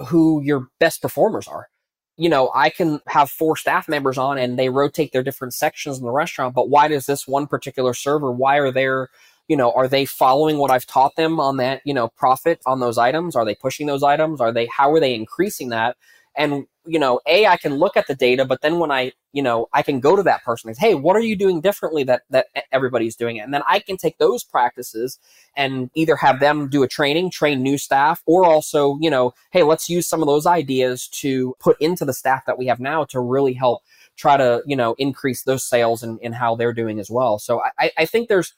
who 0.07 0.43
your 0.43 0.69
best 0.81 1.03
performers 1.03 1.47
are. 1.47 1.69
You 2.17 2.29
know, 2.29 2.51
I 2.55 2.71
can 2.71 3.01
have 3.09 3.31
four 3.31 3.57
staff 3.57 3.89
members 3.89 4.19
on 4.19 4.39
and 4.39 4.59
they 4.59 4.69
rotate 4.69 5.13
their 5.13 5.23
different 5.23 5.53
sections 5.53 5.99
in 5.99 6.05
the 6.05 6.13
restaurant, 6.13 6.55
but 6.55 6.69
why 6.69 6.89
does 6.89 7.07
this 7.07 7.27
one 7.27 7.47
particular 7.47 7.93
server, 7.93 8.31
why 8.31 8.57
are 8.57 8.71
there, 8.71 9.09
you 9.49 9.57
know, 9.57 9.73
are 9.73 9.89
they 9.89 10.05
following 10.05 10.59
what 10.59 10.71
I've 10.71 10.87
taught 10.87 11.17
them 11.17 11.41
on 11.41 11.57
that, 11.59 11.83
you 11.85 11.93
know, 11.93 12.09
profit 12.09 12.61
on 12.67 12.81
those 12.81 12.99
items? 12.99 13.35
Are 13.35 13.45
they 13.45 13.55
pushing 13.55 13.87
those 13.87 14.03
items? 14.03 14.41
Are 14.41 14.53
they, 14.53 14.67
how 14.67 14.93
are 14.93 15.01
they 15.01 15.15
increasing 15.15 15.71
that? 15.71 15.97
And 16.37 16.67
you 16.87 16.99
know, 16.99 17.21
a 17.27 17.47
I 17.47 17.57
can 17.57 17.77
look 17.77 17.97
at 17.97 18.07
the 18.07 18.15
data, 18.15 18.45
but 18.45 18.61
then 18.61 18.79
when 18.79 18.91
I, 18.91 19.13
you 19.33 19.43
know, 19.43 19.69
I 19.73 19.83
can 19.83 20.01
go 20.01 20.17
to 20.17 20.23
that 20.25 20.45
person 20.45 20.69
and 20.69 20.77
say, 20.77 20.89
hey, 20.89 20.95
what 20.95 21.17
are 21.17 21.21
you 21.21 21.35
doing 21.35 21.61
differently 21.61 22.05
that 22.05 22.23
that 22.31 22.47
everybody's 22.73 23.17
doing 23.17 23.37
it? 23.37 23.41
And 23.41 23.55
then 23.55 23.63
I 23.67 23.79
can 23.79 23.97
take 23.97 24.19
those 24.19 24.45
practices 24.45 25.19
and 25.57 25.91
either 25.95 26.17
have 26.17 26.41
them 26.41 26.69
do 26.69 26.83
a 26.83 26.89
training, 26.89 27.31
train 27.31 27.63
new 27.63 27.79
staff, 27.79 28.23
or 28.27 28.45
also, 28.45 28.99
you 29.01 29.11
know, 29.11 29.33
hey, 29.51 29.63
let's 29.63 29.89
use 29.89 30.07
some 30.07 30.21
of 30.21 30.27
those 30.27 30.47
ideas 30.47 31.09
to 31.09 31.55
put 31.59 31.81
into 31.81 32.05
the 32.05 32.13
staff 32.13 32.45
that 32.47 32.59
we 32.59 32.67
have 32.67 32.81
now 32.81 33.05
to 33.05 33.21
really 33.21 33.55
help 33.55 33.83
try 34.17 34.37
to, 34.37 34.63
you 34.67 34.77
know, 34.77 34.95
increase 34.99 35.43
those 35.45 35.65
sales 35.65 36.03
and, 36.03 36.19
and 36.23 36.35
how 36.35 36.55
they're 36.55 36.75
doing 36.75 37.01
as 37.01 37.11
well. 37.11 37.39
So 37.39 37.63
I, 37.79 37.91
I 37.97 38.05
think 38.05 38.29
there's 38.29 38.53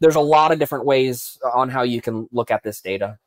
there's 0.00 0.16
a 0.16 0.20
lot 0.20 0.52
of 0.52 0.58
different 0.58 0.84
ways 0.84 1.38
on 1.54 1.68
how 1.68 1.82
you 1.82 2.00
can 2.00 2.28
look 2.32 2.50
at 2.50 2.62
this 2.62 2.80
data. 2.80 3.18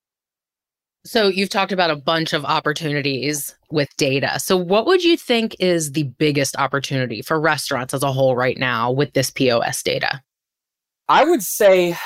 So 1.04 1.28
you've 1.28 1.50
talked 1.50 1.72
about 1.72 1.90
a 1.90 1.96
bunch 1.96 2.32
of 2.32 2.46
opportunities 2.46 3.56
with 3.72 3.90
data. 3.98 4.40
So 4.40 4.56
what 4.56 4.86
would 4.86 5.04
you 5.04 5.18
think 5.18 5.56
is 5.60 5.94
the 5.94 6.04
biggest 6.04 6.56
opportunity 6.58 7.24
for 7.24 7.40
restaurants 7.40 7.94
as 7.94 8.04
a 8.04 8.12
whole 8.12 8.36
right 8.36 8.58
now 8.58 8.92
with 8.92 9.14
this 9.14 9.32
POS 9.32 9.82
data? 9.82 10.22
I 11.10 11.24
would 11.24 11.42
say 11.42 11.98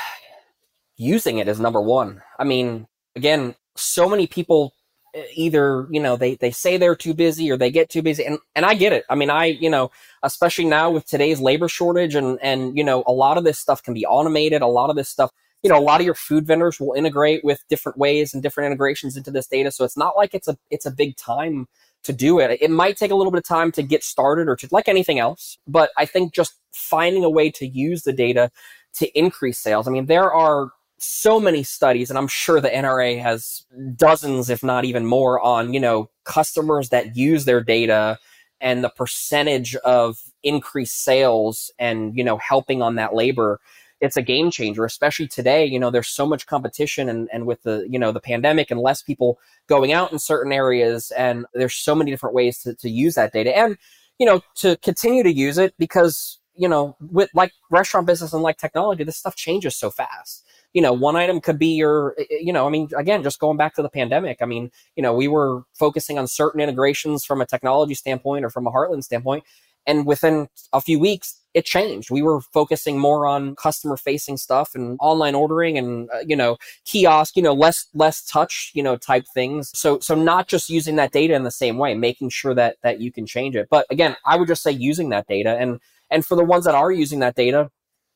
using 0.96 1.38
it 1.38 1.46
is 1.46 1.60
number 1.60 1.80
1. 1.80 2.22
I 2.38 2.44
mean, 2.44 2.86
again, 3.14 3.54
so 3.76 4.08
many 4.08 4.26
people 4.26 4.72
eh, 5.14 5.24
either, 5.34 5.86
you 5.90 6.00
know, 6.00 6.16
they 6.16 6.36
they 6.36 6.50
say 6.50 6.78
they're 6.78 6.96
too 6.96 7.12
busy 7.12 7.50
or 7.50 7.58
they 7.58 7.70
get 7.70 7.90
too 7.90 8.02
busy 8.02 8.24
and 8.24 8.38
and 8.54 8.64
I 8.64 8.74
get 8.74 8.94
it. 8.94 9.04
I 9.10 9.14
mean, 9.14 9.28
I, 9.28 9.46
you 9.46 9.68
know, 9.68 9.90
especially 10.22 10.64
now 10.64 10.90
with 10.90 11.06
today's 11.06 11.38
labor 11.38 11.68
shortage 11.68 12.14
and 12.14 12.38
and 12.40 12.76
you 12.76 12.82
know, 12.82 13.04
a 13.06 13.12
lot 13.12 13.36
of 13.36 13.44
this 13.44 13.58
stuff 13.58 13.82
can 13.82 13.92
be 13.92 14.06
automated, 14.06 14.62
a 14.62 14.66
lot 14.66 14.88
of 14.88 14.96
this 14.96 15.10
stuff 15.10 15.30
you 15.62 15.70
know 15.70 15.78
a 15.78 15.80
lot 15.80 16.00
of 16.00 16.06
your 16.06 16.14
food 16.14 16.46
vendors 16.46 16.78
will 16.78 16.92
integrate 16.94 17.44
with 17.44 17.64
different 17.68 17.98
ways 17.98 18.34
and 18.34 18.42
different 18.42 18.66
integrations 18.66 19.16
into 19.16 19.30
this 19.30 19.46
data. 19.46 19.70
So 19.70 19.84
it's 19.84 19.96
not 19.96 20.16
like 20.16 20.34
it's 20.34 20.48
a 20.48 20.56
it's 20.70 20.86
a 20.86 20.90
big 20.90 21.16
time 21.16 21.66
to 22.04 22.12
do 22.12 22.38
it. 22.38 22.58
It 22.60 22.70
might 22.70 22.96
take 22.96 23.10
a 23.10 23.16
little 23.16 23.32
bit 23.32 23.38
of 23.38 23.44
time 23.44 23.72
to 23.72 23.82
get 23.82 24.04
started 24.04 24.48
or 24.48 24.56
to 24.56 24.68
like 24.70 24.88
anything 24.88 25.18
else 25.18 25.58
but 25.66 25.90
i 25.96 26.04
think 26.04 26.34
just 26.34 26.54
finding 26.72 27.24
a 27.24 27.30
way 27.30 27.50
to 27.50 27.66
use 27.66 28.02
the 28.02 28.12
data 28.12 28.50
to 28.94 29.18
increase 29.18 29.58
sales. 29.58 29.86
I 29.86 29.90
mean 29.90 30.06
there 30.06 30.32
are 30.32 30.70
so 30.98 31.38
many 31.38 31.62
studies 31.62 32.08
and 32.08 32.18
i'm 32.18 32.26
sure 32.26 32.58
the 32.58 32.70
nra 32.70 33.20
has 33.20 33.66
dozens 33.96 34.48
if 34.48 34.64
not 34.64 34.86
even 34.86 35.04
more 35.04 35.38
on 35.42 35.74
you 35.74 35.78
know 35.78 36.08
customers 36.24 36.88
that 36.88 37.14
use 37.14 37.44
their 37.44 37.62
data 37.62 38.18
and 38.62 38.82
the 38.82 38.88
percentage 38.88 39.76
of 39.76 40.18
increased 40.42 41.04
sales 41.04 41.70
and 41.78 42.16
you 42.16 42.24
know 42.24 42.38
helping 42.38 42.80
on 42.80 42.94
that 42.94 43.14
labor 43.14 43.60
it's 44.00 44.16
a 44.16 44.22
game 44.22 44.50
changer, 44.50 44.84
especially 44.84 45.28
today. 45.28 45.64
You 45.64 45.78
know, 45.78 45.90
there's 45.90 46.08
so 46.08 46.26
much 46.26 46.46
competition 46.46 47.08
and, 47.08 47.28
and 47.32 47.46
with 47.46 47.62
the, 47.62 47.86
you 47.88 47.98
know, 47.98 48.12
the 48.12 48.20
pandemic 48.20 48.70
and 48.70 48.80
less 48.80 49.02
people 49.02 49.38
going 49.68 49.92
out 49.92 50.12
in 50.12 50.18
certain 50.18 50.52
areas. 50.52 51.10
And 51.12 51.46
there's 51.54 51.74
so 51.74 51.94
many 51.94 52.10
different 52.10 52.34
ways 52.34 52.58
to, 52.62 52.74
to 52.74 52.90
use 52.90 53.14
that 53.14 53.32
data 53.32 53.56
and, 53.56 53.76
you 54.18 54.26
know, 54.26 54.42
to 54.56 54.76
continue 54.78 55.22
to 55.22 55.32
use 55.32 55.58
it 55.58 55.74
because, 55.78 56.40
you 56.54 56.68
know, 56.68 56.96
with 57.00 57.30
like 57.34 57.52
restaurant 57.70 58.06
business 58.06 58.32
and 58.32 58.42
like 58.42 58.58
technology, 58.58 59.04
this 59.04 59.16
stuff 59.16 59.36
changes 59.36 59.76
so 59.76 59.90
fast 59.90 60.46
you 60.76 60.82
know, 60.82 60.92
one 60.92 61.16
item 61.16 61.40
could 61.40 61.58
be 61.58 61.68
your, 61.68 62.14
eh, 62.18 62.24
eh, 62.30 62.36
you 62.42 62.52
know, 62.52 62.66
I 62.66 62.70
mean, 62.70 62.90
again, 62.94 63.22
just 63.22 63.40
going 63.40 63.56
back 63.56 63.74
to 63.76 63.82
the 63.82 63.88
pandemic, 63.88 64.42
I 64.42 64.44
mean, 64.44 64.70
you 64.94 65.02
know, 65.02 65.14
we 65.14 65.26
were 65.26 65.62
focusing 65.72 66.18
on 66.18 66.28
certain 66.28 66.60
integrations 66.60 67.24
from 67.24 67.40
a 67.40 67.46
technology 67.46 67.94
standpoint 67.94 68.44
or 68.44 68.50
from 68.50 68.66
a 68.66 68.70
Heartland 68.70 69.02
standpoint. 69.02 69.44
And 69.86 70.04
within 70.04 70.48
a 70.74 70.82
few 70.82 70.98
weeks, 70.98 71.35
it 71.56 71.64
changed. 71.64 72.10
We 72.10 72.20
were 72.20 72.42
focusing 72.42 72.98
more 72.98 73.26
on 73.26 73.56
customer 73.56 73.96
facing 73.96 74.36
stuff 74.36 74.74
and 74.74 74.98
online 75.00 75.34
ordering 75.34 75.78
and 75.78 76.10
uh, 76.10 76.18
you 76.24 76.36
know 76.36 76.58
kiosk, 76.84 77.34
you 77.34 77.42
know 77.42 77.54
less 77.54 77.86
less 77.94 78.22
touch, 78.22 78.70
you 78.74 78.82
know 78.82 78.96
type 78.98 79.24
things. 79.32 79.70
So 79.74 79.98
so 80.00 80.14
not 80.14 80.48
just 80.48 80.68
using 80.68 80.96
that 80.96 81.12
data 81.12 81.32
in 81.32 81.44
the 81.44 81.50
same 81.50 81.78
way, 81.78 81.94
making 81.94 82.28
sure 82.28 82.54
that 82.54 82.76
that 82.82 83.00
you 83.00 83.10
can 83.10 83.24
change 83.24 83.56
it. 83.56 83.68
But 83.70 83.86
again, 83.88 84.16
I 84.26 84.36
would 84.36 84.48
just 84.48 84.62
say 84.62 84.70
using 84.70 85.08
that 85.10 85.26
data 85.28 85.56
and 85.58 85.80
and 86.10 86.26
for 86.26 86.36
the 86.36 86.44
ones 86.44 86.66
that 86.66 86.74
are 86.74 86.92
using 86.92 87.20
that 87.20 87.36
data, 87.36 87.70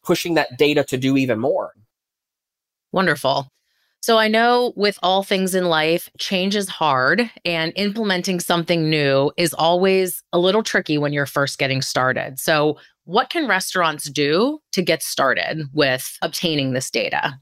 pushing 0.05 0.35
that 0.35 0.59
data 0.59 0.85
to 0.85 0.99
do 0.99 1.17
even 1.17 1.41
more. 1.41 1.73
Wonderful. 2.93 3.51
So 4.03 4.17
I 4.17 4.29
know 4.29 4.73
with 4.77 4.99
all 5.03 5.23
things 5.23 5.55
in 5.55 5.67
life, 5.67 6.09
change 6.19 6.57
is 6.57 6.71
hard 6.71 7.31
and 7.45 7.73
implementing 7.77 8.41
something 8.41 8.89
new 8.89 9.31
is 9.37 9.53
always 9.53 10.23
a 10.33 10.39
little 10.39 10.63
tricky 10.63 10.97
when 10.97 11.13
you're 11.13 11.27
first 11.27 11.59
getting 11.59 11.83
started. 11.83 12.39
So, 12.39 12.79
what 13.05 13.31
can 13.31 13.49
restaurants 13.49 14.11
do 14.11 14.61
to 14.73 14.83
get 14.83 15.03
started 15.03 15.69
with 15.73 16.19
obtaining 16.23 16.73
this 16.73 16.91
data? 16.91 17.39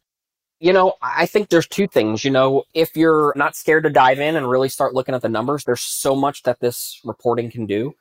You 0.61 0.73
know, 0.73 0.94
I 1.03 1.27
think 1.27 1.51
there's 1.51 1.68
two 1.68 1.87
things. 1.87 2.25
You 2.25 2.33
know, 2.33 2.64
if 2.75 2.97
you're 2.97 3.33
not 3.37 3.55
scared 3.55 3.85
to 3.85 3.90
dive 3.90 4.18
in 4.18 4.35
and 4.35 4.51
really 4.51 4.68
start 4.68 4.94
looking 4.94 5.14
at 5.14 5.23
the 5.23 5.29
numbers, 5.29 5.64
there's 5.64 5.81
so 5.81 6.16
much 6.16 6.42
that 6.42 6.61
this 6.61 7.01
reporting 7.05 7.51
can 7.51 7.66
do 7.66 7.94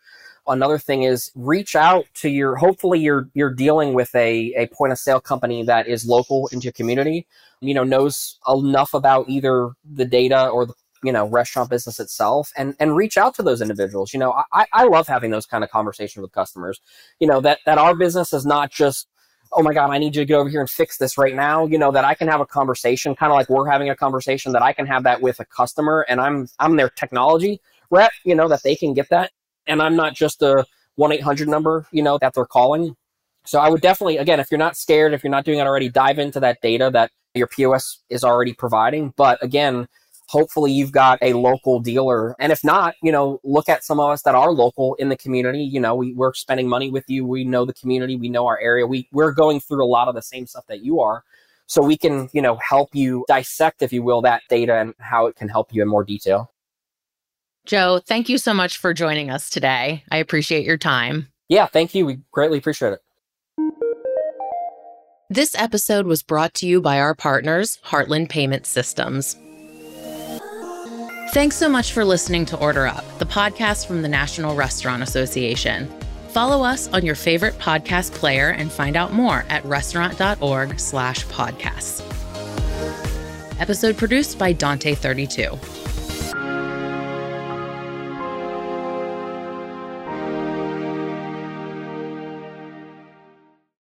another 0.47 0.77
thing 0.77 1.03
is 1.03 1.31
reach 1.35 1.75
out 1.75 2.05
to 2.13 2.29
your 2.29 2.55
hopefully 2.55 2.99
you're 2.99 3.29
you're 3.33 3.53
dealing 3.53 3.93
with 3.93 4.13
a, 4.15 4.53
a 4.55 4.67
point 4.67 4.91
of 4.91 4.97
sale 4.97 5.19
company 5.19 5.63
that 5.63 5.87
is 5.87 6.05
local 6.05 6.47
into 6.47 6.65
your 6.65 6.73
community 6.73 7.27
you 7.61 7.73
know 7.73 7.83
knows 7.83 8.39
enough 8.47 8.93
about 8.93 9.27
either 9.29 9.71
the 9.83 10.05
data 10.05 10.47
or 10.47 10.65
the 10.65 10.73
you 11.03 11.11
know 11.11 11.25
restaurant 11.25 11.69
business 11.69 11.99
itself 11.99 12.51
and 12.57 12.75
and 12.79 12.95
reach 12.95 13.17
out 13.17 13.35
to 13.35 13.43
those 13.43 13.61
individuals 13.61 14.13
you 14.13 14.19
know 14.19 14.33
i 14.51 14.65
i 14.73 14.83
love 14.83 15.07
having 15.07 15.31
those 15.31 15.45
kind 15.45 15.63
of 15.63 15.69
conversations 15.69 16.21
with 16.21 16.31
customers 16.31 16.81
you 17.19 17.27
know 17.27 17.41
that 17.41 17.59
that 17.65 17.77
our 17.77 17.95
business 17.95 18.33
is 18.33 18.45
not 18.45 18.71
just 18.71 19.07
oh 19.53 19.61
my 19.61 19.73
god 19.73 19.89
i 19.89 19.97
need 19.97 20.15
you 20.15 20.21
to 20.21 20.25
get 20.25 20.35
over 20.35 20.49
here 20.49 20.61
and 20.61 20.69
fix 20.69 20.97
this 20.97 21.17
right 21.17 21.35
now 21.35 21.65
you 21.65 21.77
know 21.77 21.91
that 21.91 22.03
i 22.03 22.13
can 22.13 22.27
have 22.27 22.41
a 22.41 22.45
conversation 22.45 23.15
kind 23.15 23.31
of 23.31 23.37
like 23.37 23.49
we're 23.49 23.69
having 23.69 23.89
a 23.89 23.95
conversation 23.95 24.51
that 24.51 24.61
i 24.61 24.73
can 24.73 24.85
have 24.85 25.03
that 25.03 25.21
with 25.21 25.39
a 25.39 25.45
customer 25.45 26.05
and 26.09 26.19
i'm 26.19 26.47
i'm 26.59 26.75
their 26.75 26.89
technology 26.89 27.61
rep 27.89 28.11
you 28.23 28.35
know 28.35 28.47
that 28.47 28.63
they 28.63 28.75
can 28.75 28.93
get 28.93 29.07
that 29.09 29.31
and 29.67 29.81
I'm 29.81 29.95
not 29.95 30.15
just 30.15 30.41
a 30.41 30.65
1 30.95 31.11
800 31.11 31.47
number, 31.47 31.85
you 31.91 32.01
know, 32.01 32.17
that 32.19 32.33
they're 32.33 32.45
calling. 32.45 32.95
So 33.45 33.59
I 33.59 33.69
would 33.69 33.81
definitely, 33.81 34.17
again, 34.17 34.39
if 34.39 34.49
you're 34.49 34.57
not 34.57 34.75
scared, 34.75 35.13
if 35.13 35.23
you're 35.23 35.31
not 35.31 35.45
doing 35.45 35.59
it 35.59 35.67
already, 35.67 35.89
dive 35.89 36.19
into 36.19 36.39
that 36.39 36.61
data 36.61 36.89
that 36.91 37.11
your 37.33 37.47
POS 37.47 37.99
is 38.09 38.23
already 38.23 38.53
providing. 38.53 39.13
But 39.15 39.41
again, 39.43 39.87
hopefully 40.27 40.71
you've 40.71 40.91
got 40.91 41.17
a 41.21 41.33
local 41.33 41.79
dealer. 41.79 42.35
And 42.39 42.51
if 42.51 42.63
not, 42.63 42.95
you 43.01 43.11
know, 43.11 43.39
look 43.43 43.69
at 43.69 43.83
some 43.83 43.99
of 43.99 44.09
us 44.09 44.21
that 44.23 44.35
are 44.35 44.51
local 44.51 44.95
in 44.95 45.09
the 45.09 45.17
community. 45.17 45.63
You 45.63 45.79
know, 45.79 45.95
we, 45.95 46.13
we're 46.13 46.33
spending 46.33 46.67
money 46.67 46.91
with 46.91 47.05
you. 47.07 47.25
We 47.25 47.43
know 47.43 47.65
the 47.65 47.73
community. 47.73 48.15
We 48.15 48.29
know 48.29 48.45
our 48.45 48.59
area. 48.59 48.85
We, 48.85 49.07
we're 49.11 49.31
going 49.31 49.59
through 49.59 49.83
a 49.83 49.87
lot 49.87 50.07
of 50.07 50.15
the 50.15 50.21
same 50.21 50.45
stuff 50.45 50.65
that 50.67 50.83
you 50.83 50.99
are. 50.99 51.23
So 51.65 51.81
we 51.81 51.97
can, 51.97 52.29
you 52.31 52.41
know, 52.41 52.57
help 52.67 52.93
you 52.93 53.25
dissect, 53.27 53.81
if 53.81 53.91
you 53.91 54.01
will, 54.01 54.21
that 54.21 54.41
data 54.49 54.75
and 54.75 54.93
how 54.99 55.27
it 55.27 55.35
can 55.35 55.49
help 55.49 55.73
you 55.73 55.81
in 55.81 55.87
more 55.87 56.03
detail. 56.03 56.53
Joe, 57.65 57.99
thank 58.05 58.29
you 58.29 58.37
so 58.37 58.53
much 58.53 58.77
for 58.77 58.93
joining 58.93 59.29
us 59.29 59.49
today. 59.49 60.03
I 60.09 60.17
appreciate 60.17 60.65
your 60.65 60.77
time. 60.77 61.27
Yeah, 61.49 61.65
thank 61.65 61.93
you. 61.93 62.05
We 62.05 62.19
greatly 62.31 62.57
appreciate 62.57 62.93
it. 62.93 62.99
This 65.29 65.53
episode 65.55 66.05
was 66.05 66.23
brought 66.23 66.53
to 66.55 66.65
you 66.65 66.79
by 66.79 67.01
our 67.01 67.13
partners, 67.13 67.79
Heartland 67.83 68.29
Payment 68.29 68.65
Systems. 68.65 69.35
Thanks 71.31 71.55
so 71.57 71.67
much 71.69 71.91
for 71.91 72.03
listening 72.05 72.45
to 72.47 72.57
Order 72.57 72.87
Up, 72.87 73.05
the 73.19 73.25
podcast 73.25 73.85
from 73.85 74.01
the 74.01 74.07
National 74.07 74.55
Restaurant 74.55 75.03
Association. 75.03 75.87
Follow 76.29 76.63
us 76.63 76.87
on 76.89 77.05
your 77.05 77.15
favorite 77.15 77.57
podcast 77.59 78.13
player 78.13 78.49
and 78.49 78.71
find 78.71 78.95
out 78.95 79.13
more 79.13 79.45
at 79.49 79.63
restaurant.org 79.65 80.79
slash 80.79 81.25
podcasts. 81.27 82.01
Episode 83.59 83.97
produced 83.97 84.39
by 84.39 84.53
Dante32. 84.53 85.76